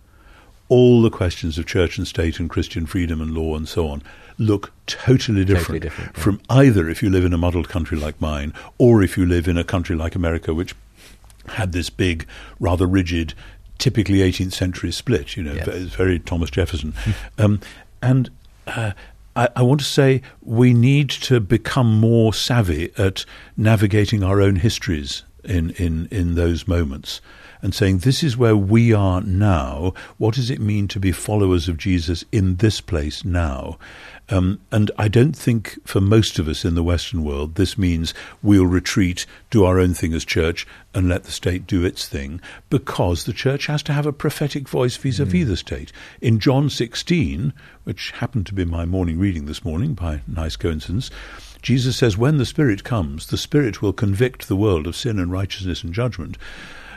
all 0.68 1.02
the 1.02 1.10
questions 1.10 1.58
of 1.58 1.66
church 1.66 1.98
and 1.98 2.06
state 2.06 2.40
and 2.40 2.50
Christian 2.50 2.86
freedom 2.86 3.20
and 3.20 3.32
law 3.32 3.56
and 3.56 3.68
so 3.68 3.88
on 3.88 4.02
look 4.38 4.72
totally 4.86 5.44
different, 5.44 5.66
totally 5.66 5.80
different 5.80 6.12
yeah. 6.14 6.22
from 6.22 6.40
either 6.50 6.88
if 6.88 7.02
you 7.02 7.10
live 7.10 7.24
in 7.24 7.32
a 7.32 7.38
muddled 7.38 7.68
country 7.68 7.96
like 7.96 8.20
mine 8.20 8.52
or 8.78 9.02
if 9.02 9.16
you 9.16 9.24
live 9.24 9.48
in 9.48 9.56
a 9.56 9.64
country 9.64 9.96
like 9.96 10.14
America, 10.14 10.52
which 10.52 10.74
had 11.50 11.72
this 11.72 11.90
big, 11.90 12.26
rather 12.58 12.86
rigid 12.86 13.34
typically 13.78 14.18
18th 14.18 14.52
century 14.52 14.92
split. 14.92 15.36
You 15.36 15.42
know, 15.44 15.54
yes. 15.54 15.68
it's 15.68 15.94
very 15.94 16.18
Thomas 16.18 16.50
Jefferson, 16.50 16.94
um, 17.38 17.60
and. 18.02 18.30
Uh, 18.66 18.92
I, 19.36 19.48
I, 19.54 19.62
want 19.62 19.80
to 19.80 19.86
say 19.86 20.22
we 20.40 20.72
need 20.72 21.10
to 21.10 21.40
become 21.40 22.00
more 22.00 22.32
savvy 22.32 22.90
at 22.96 23.26
navigating 23.56 24.24
our 24.24 24.40
own 24.40 24.56
histories 24.56 25.24
in, 25.44 25.70
in, 25.72 26.08
in 26.10 26.36
those 26.36 26.66
moments 26.66 27.20
and 27.62 27.74
saying, 27.74 27.98
This 27.98 28.22
is 28.22 28.36
where 28.36 28.56
we 28.56 28.92
are 28.92 29.20
now. 29.20 29.94
What 30.18 30.34
does 30.34 30.50
it 30.50 30.60
mean 30.60 30.88
to 30.88 31.00
be 31.00 31.12
followers 31.12 31.68
of 31.68 31.76
Jesus 31.78 32.24
in 32.32 32.56
this 32.56 32.80
place 32.80 33.24
now? 33.24 33.78
Um, 34.28 34.60
and 34.72 34.90
I 34.98 35.06
don't 35.06 35.36
think 35.36 35.78
for 35.86 36.00
most 36.00 36.38
of 36.38 36.48
us 36.48 36.64
in 36.64 36.74
the 36.74 36.82
Western 36.82 37.22
world 37.22 37.54
this 37.54 37.78
means 37.78 38.12
we'll 38.42 38.66
retreat, 38.66 39.24
do 39.50 39.64
our 39.64 39.78
own 39.78 39.94
thing 39.94 40.12
as 40.14 40.24
church, 40.24 40.66
and 40.94 41.08
let 41.08 41.24
the 41.24 41.30
state 41.30 41.66
do 41.66 41.84
its 41.84 42.08
thing, 42.08 42.40
because 42.68 43.24
the 43.24 43.32
church 43.32 43.66
has 43.66 43.82
to 43.84 43.92
have 43.92 44.06
a 44.06 44.12
prophetic 44.12 44.68
voice 44.68 44.96
vis 44.96 45.20
a 45.20 45.24
vis 45.24 45.46
the 45.46 45.56
state. 45.56 45.92
In 46.20 46.40
John 46.40 46.68
16, 46.70 47.52
which 47.84 48.10
happened 48.12 48.46
to 48.46 48.54
be 48.54 48.64
my 48.64 48.84
morning 48.84 49.18
reading 49.18 49.46
this 49.46 49.64
morning 49.64 49.94
by 49.94 50.22
nice 50.26 50.56
coincidence, 50.56 51.10
Jesus 51.62 51.96
says, 51.96 52.16
When 52.18 52.38
the 52.38 52.46
Spirit 52.46 52.84
comes, 52.84 53.26
the 53.26 53.36
Spirit 53.36 53.80
will 53.80 53.92
convict 53.92 54.48
the 54.48 54.56
world 54.56 54.86
of 54.86 54.96
sin 54.96 55.18
and 55.18 55.30
righteousness 55.30 55.84
and 55.84 55.92
judgment, 55.94 56.36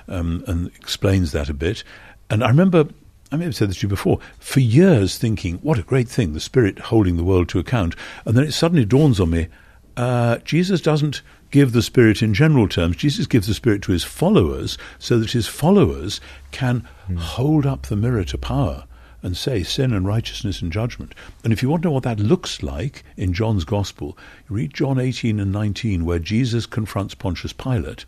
um, 0.10 0.44
and 0.48 0.68
explains 0.76 1.32
that 1.32 1.50
a 1.50 1.54
bit. 1.54 1.84
And 2.30 2.44
I 2.44 2.50
remember 2.50 2.88
I 3.32 3.38
may 3.38 3.46
have 3.46 3.56
said 3.56 3.70
this 3.70 3.78
to 3.78 3.84
you 3.84 3.90
before, 3.90 4.20
for 4.40 4.60
years 4.60 5.18
thinking, 5.18 5.60
what 5.60 5.78
a 5.78 5.84
great 5.84 6.10
thing, 6.10 6.34
the 6.34 6.40
Spirit 6.40 6.80
holding 6.80 7.16
the 7.16 7.24
world 7.24 7.48
to 7.50 7.60
account. 7.60 7.96
And 8.26 8.36
then 8.36 8.44
it 8.44 8.54
suddenly 8.54 8.86
dawns 8.86 9.20
on 9.20 9.30
me, 9.30 9.48
uh, 9.96 10.38
Jesus 10.40 10.82
doesn't 10.82 11.22
give 11.52 11.72
the 11.72 11.84
Spirit 11.84 12.24
in 12.24 12.34
general 12.34 12.68
terms. 12.68 12.96
Jesus 12.96 13.28
gives 13.28 13.46
the 13.46 13.54
Spirit 13.54 13.84
to 13.84 13.92
his 13.92 14.04
followers 14.04 14.78
so 14.98 15.20
that 15.20 15.32
his 15.32 15.48
followers 15.48 16.20
can 16.52 16.88
mm. 17.08 17.18
hold 17.18 17.68
up 17.68 17.84
the 17.84 17.96
mirror 17.96 18.24
to 18.24 18.38
power 18.38 18.86
and 19.22 19.36
say 19.38 19.62
sin 19.62 19.94
and 19.94 20.08
righteousness 20.08 20.62
and 20.62 20.72
judgment. 20.72 21.14
And 21.44 21.54
if 21.54 21.62
you 21.62 21.70
want 21.70 21.84
to 21.84 21.90
know 21.90 21.94
what 21.94 22.04
that 22.04 22.20
looks 22.20 22.64
like 22.64 23.04
in 23.18 23.34
John's 23.34 23.66
Gospel, 23.66 24.18
read 24.48 24.74
John 24.74 25.00
18 25.00 25.40
and 25.40 25.52
19, 25.52 26.06
where 26.06 26.20
Jesus 26.20 26.66
confronts 26.66 27.14
Pontius 27.14 27.54
Pilate 27.54 28.06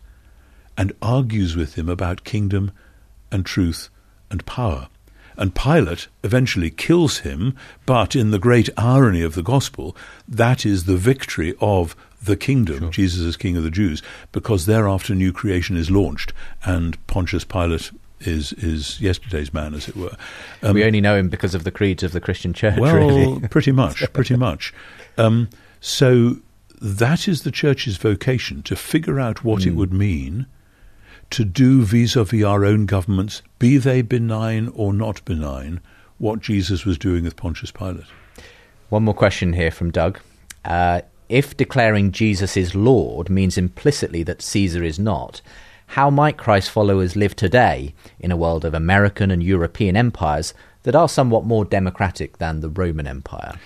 and 0.82 0.92
argues 1.00 1.54
with 1.54 1.78
him 1.78 1.88
about 1.88 2.24
kingdom 2.24 2.72
and 3.30 3.46
truth 3.46 3.88
and 4.32 4.44
power. 4.46 4.88
And 5.36 5.54
Pilate 5.54 6.08
eventually 6.24 6.70
kills 6.70 7.18
him, 7.18 7.54
but 7.86 8.16
in 8.16 8.32
the 8.32 8.38
great 8.40 8.68
irony 8.76 9.22
of 9.22 9.36
the 9.36 9.44
gospel, 9.44 9.96
that 10.26 10.66
is 10.66 10.86
the 10.86 10.96
victory 10.96 11.54
of 11.60 11.94
the 12.24 12.36
kingdom, 12.36 12.80
sure. 12.80 12.90
Jesus 12.90 13.20
is 13.20 13.36
King 13.36 13.56
of 13.56 13.62
the 13.62 13.70
Jews, 13.70 14.02
because 14.32 14.66
thereafter 14.66 15.14
new 15.14 15.32
creation 15.32 15.76
is 15.76 15.88
launched, 15.88 16.32
and 16.64 17.06
Pontius 17.06 17.44
Pilate 17.44 17.92
is 18.18 18.52
is 18.54 19.00
yesterday's 19.00 19.54
man, 19.54 19.74
as 19.74 19.88
it 19.88 19.96
were. 19.96 20.16
Um, 20.64 20.74
we 20.74 20.82
only 20.82 21.00
know 21.00 21.14
him 21.14 21.28
because 21.28 21.54
of 21.54 21.62
the 21.62 21.70
creeds 21.70 22.02
of 22.02 22.10
the 22.10 22.20
Christian 22.20 22.52
Church. 22.52 22.76
Well, 22.76 22.96
really. 22.96 23.48
pretty 23.50 23.70
much, 23.70 24.02
pretty 24.12 24.34
much. 24.34 24.74
Um, 25.16 25.48
so 25.80 26.38
that 26.80 27.28
is 27.28 27.44
the 27.44 27.52
church's 27.52 27.98
vocation 27.98 28.64
to 28.64 28.74
figure 28.74 29.20
out 29.20 29.44
what 29.44 29.60
mm. 29.60 29.66
it 29.66 29.70
hmm. 29.70 29.76
would 29.76 29.92
mean 29.92 30.46
to 31.32 31.44
do 31.44 31.82
vis-a-vis 31.82 32.44
our 32.44 32.64
own 32.64 32.86
governments, 32.86 33.42
be 33.58 33.78
they 33.78 34.02
benign 34.02 34.68
or 34.74 34.92
not 34.92 35.24
benign, 35.24 35.80
what 36.18 36.40
Jesus 36.40 36.84
was 36.84 36.98
doing 36.98 37.24
with 37.24 37.36
Pontius 37.36 37.70
Pilate. 37.70 38.06
One 38.90 39.04
more 39.04 39.14
question 39.14 39.54
here 39.54 39.70
from 39.70 39.90
Doug. 39.90 40.20
Uh, 40.64 41.00
if 41.28 41.56
declaring 41.56 42.12
Jesus 42.12 42.56
is 42.56 42.74
Lord 42.74 43.30
means 43.30 43.56
implicitly 43.56 44.22
that 44.24 44.42
Caesar 44.42 44.84
is 44.84 44.98
not, 44.98 45.40
how 45.86 46.10
might 46.10 46.36
Christ's 46.36 46.70
followers 46.70 47.16
live 47.16 47.34
today 47.34 47.94
in 48.20 48.30
a 48.30 48.36
world 48.36 48.64
of 48.64 48.74
American 48.74 49.30
and 49.30 49.42
European 49.42 49.96
empires 49.96 50.52
that 50.82 50.94
are 50.94 51.08
somewhat 51.08 51.44
more 51.44 51.64
democratic 51.64 52.36
than 52.38 52.60
the 52.60 52.68
Roman 52.68 53.06
Empire? 53.06 53.58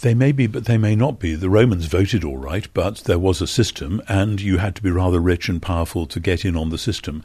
They 0.00 0.14
may 0.14 0.30
be, 0.30 0.46
but 0.46 0.66
they 0.66 0.78
may 0.78 0.94
not 0.94 1.18
be. 1.18 1.34
The 1.34 1.50
Romans 1.50 1.86
voted 1.86 2.22
all 2.22 2.36
right, 2.36 2.68
but 2.72 2.98
there 2.98 3.18
was 3.18 3.40
a 3.40 3.48
system, 3.48 4.00
and 4.08 4.40
you 4.40 4.58
had 4.58 4.76
to 4.76 4.82
be 4.82 4.90
rather 4.90 5.18
rich 5.18 5.48
and 5.48 5.60
powerful 5.60 6.06
to 6.06 6.20
get 6.20 6.44
in 6.44 6.56
on 6.56 6.70
the 6.70 6.78
system. 6.78 7.24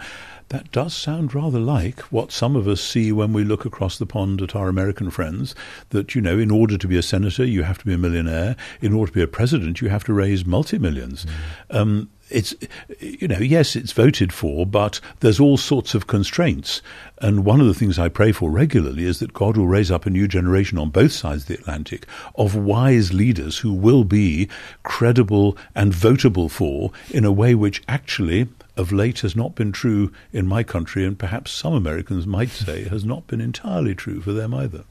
That 0.49 0.71
does 0.71 0.95
sound 0.95 1.35
rather 1.35 1.59
like 1.59 1.99
what 2.11 2.31
some 2.31 2.55
of 2.55 2.67
us 2.67 2.81
see 2.81 3.11
when 3.11 3.31
we 3.31 3.43
look 3.43 3.65
across 3.65 3.97
the 3.97 4.05
pond 4.07 4.41
at 4.41 4.55
our 4.55 4.69
American 4.69 5.11
friends. 5.11 5.53
That, 5.89 6.15
you 6.15 6.21
know, 6.21 6.39
in 6.39 6.51
order 6.51 6.77
to 6.77 6.87
be 6.87 6.97
a 6.97 7.03
senator, 7.03 7.45
you 7.45 7.63
have 7.63 7.77
to 7.77 7.85
be 7.85 7.93
a 7.93 7.97
millionaire. 7.97 8.55
In 8.81 8.93
order 8.93 9.11
to 9.11 9.15
be 9.15 9.23
a 9.23 9.27
president, 9.27 9.79
you 9.79 9.89
have 9.89 10.03
to 10.05 10.13
raise 10.13 10.45
multi 10.45 10.79
millions. 10.79 11.25
Mm. 11.25 11.79
Um, 11.79 12.09
it's 12.33 12.55
you 12.99 13.27
know 13.27 13.39
yes 13.39 13.75
it's 13.75 13.91
voted 13.91 14.33
for 14.33 14.65
but 14.65 14.99
there's 15.19 15.39
all 15.39 15.57
sorts 15.57 15.93
of 15.95 16.07
constraints. 16.07 16.81
And 17.19 17.45
one 17.45 17.61
of 17.61 17.67
the 17.67 17.73
things 17.73 17.97
I 17.97 18.09
pray 18.09 18.31
for 18.31 18.51
regularly 18.51 19.05
is 19.05 19.19
that 19.19 19.33
God 19.33 19.55
will 19.55 19.67
raise 19.67 19.91
up 19.91 20.05
a 20.05 20.09
new 20.09 20.27
generation 20.27 20.77
on 20.77 20.89
both 20.89 21.11
sides 21.13 21.43
of 21.43 21.47
the 21.47 21.53
Atlantic 21.53 22.05
of 22.35 22.55
wise 22.55 23.13
leaders 23.13 23.59
who 23.59 23.71
will 23.71 24.03
be 24.03 24.49
credible 24.83 25.57
and 25.73 25.93
votable 25.93 26.49
for 26.51 26.91
in 27.09 27.23
a 27.23 27.31
way 27.31 27.55
which 27.55 27.81
actually 27.87 28.49
of 28.75 28.91
late 28.91 29.19
has 29.19 29.35
not 29.35 29.55
been 29.55 29.71
true 29.71 30.11
in 30.31 30.47
my 30.47 30.63
country 30.63 31.05
and 31.05 31.19
perhaps 31.19 31.51
some 31.51 31.73
Americans 31.73 32.25
might 32.25 32.49
say 32.49 32.87
has 32.89 33.05
not 33.05 33.27
been 33.27 33.39
entirely 33.39 33.93
true 33.93 34.19
for 34.19 34.33
them 34.33 34.53
either 34.53 34.83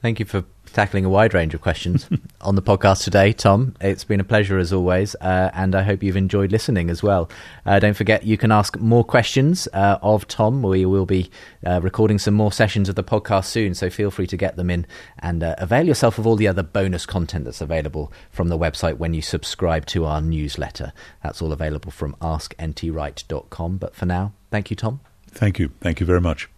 Thank 0.00 0.20
you 0.20 0.26
for 0.26 0.44
tackling 0.72 1.04
a 1.04 1.08
wide 1.08 1.34
range 1.34 1.54
of 1.54 1.60
questions 1.60 2.08
on 2.40 2.54
the 2.54 2.62
podcast 2.62 3.02
today, 3.02 3.32
Tom. 3.32 3.74
It's 3.80 4.04
been 4.04 4.20
a 4.20 4.24
pleasure 4.24 4.58
as 4.58 4.72
always, 4.72 5.16
uh, 5.20 5.50
and 5.54 5.74
I 5.74 5.82
hope 5.82 6.02
you've 6.02 6.16
enjoyed 6.16 6.52
listening 6.52 6.88
as 6.88 7.02
well. 7.02 7.28
Uh, 7.66 7.78
don't 7.80 7.94
forget, 7.94 8.22
you 8.22 8.36
can 8.38 8.52
ask 8.52 8.78
more 8.78 9.02
questions 9.02 9.66
uh, 9.72 9.98
of 10.00 10.28
Tom. 10.28 10.62
We 10.62 10.86
will 10.86 11.06
be 11.06 11.30
uh, 11.66 11.80
recording 11.82 12.18
some 12.18 12.34
more 12.34 12.52
sessions 12.52 12.88
of 12.88 12.94
the 12.94 13.02
podcast 13.02 13.46
soon, 13.46 13.74
so 13.74 13.90
feel 13.90 14.10
free 14.10 14.28
to 14.28 14.36
get 14.36 14.56
them 14.56 14.70
in 14.70 14.86
and 15.18 15.42
uh, 15.42 15.56
avail 15.58 15.86
yourself 15.86 16.18
of 16.18 16.26
all 16.26 16.36
the 16.36 16.48
other 16.48 16.62
bonus 16.62 17.04
content 17.04 17.44
that's 17.44 17.60
available 17.60 18.12
from 18.30 18.48
the 18.48 18.58
website 18.58 18.98
when 18.98 19.14
you 19.14 19.22
subscribe 19.22 19.86
to 19.86 20.04
our 20.04 20.20
newsletter. 20.20 20.92
That's 21.22 21.42
all 21.42 21.52
available 21.52 21.90
from 21.90 22.14
askntwright.com. 22.20 23.78
But 23.78 23.94
for 23.96 24.06
now, 24.06 24.32
thank 24.50 24.70
you, 24.70 24.76
Tom. 24.76 25.00
Thank 25.30 25.58
you. 25.58 25.72
Thank 25.80 26.00
you 26.00 26.06
very 26.06 26.20
much. 26.20 26.48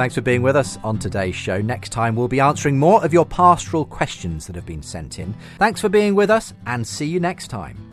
Thanks 0.00 0.14
for 0.14 0.22
being 0.22 0.40
with 0.40 0.56
us 0.56 0.78
on 0.82 0.98
today's 0.98 1.36
show. 1.36 1.60
Next 1.60 1.90
time, 1.90 2.16
we'll 2.16 2.26
be 2.26 2.40
answering 2.40 2.78
more 2.78 3.04
of 3.04 3.12
your 3.12 3.26
pastoral 3.26 3.84
questions 3.84 4.46
that 4.46 4.56
have 4.56 4.64
been 4.64 4.82
sent 4.82 5.18
in. 5.18 5.34
Thanks 5.58 5.82
for 5.82 5.90
being 5.90 6.14
with 6.14 6.30
us, 6.30 6.54
and 6.64 6.86
see 6.86 7.04
you 7.04 7.20
next 7.20 7.48
time. 7.48 7.89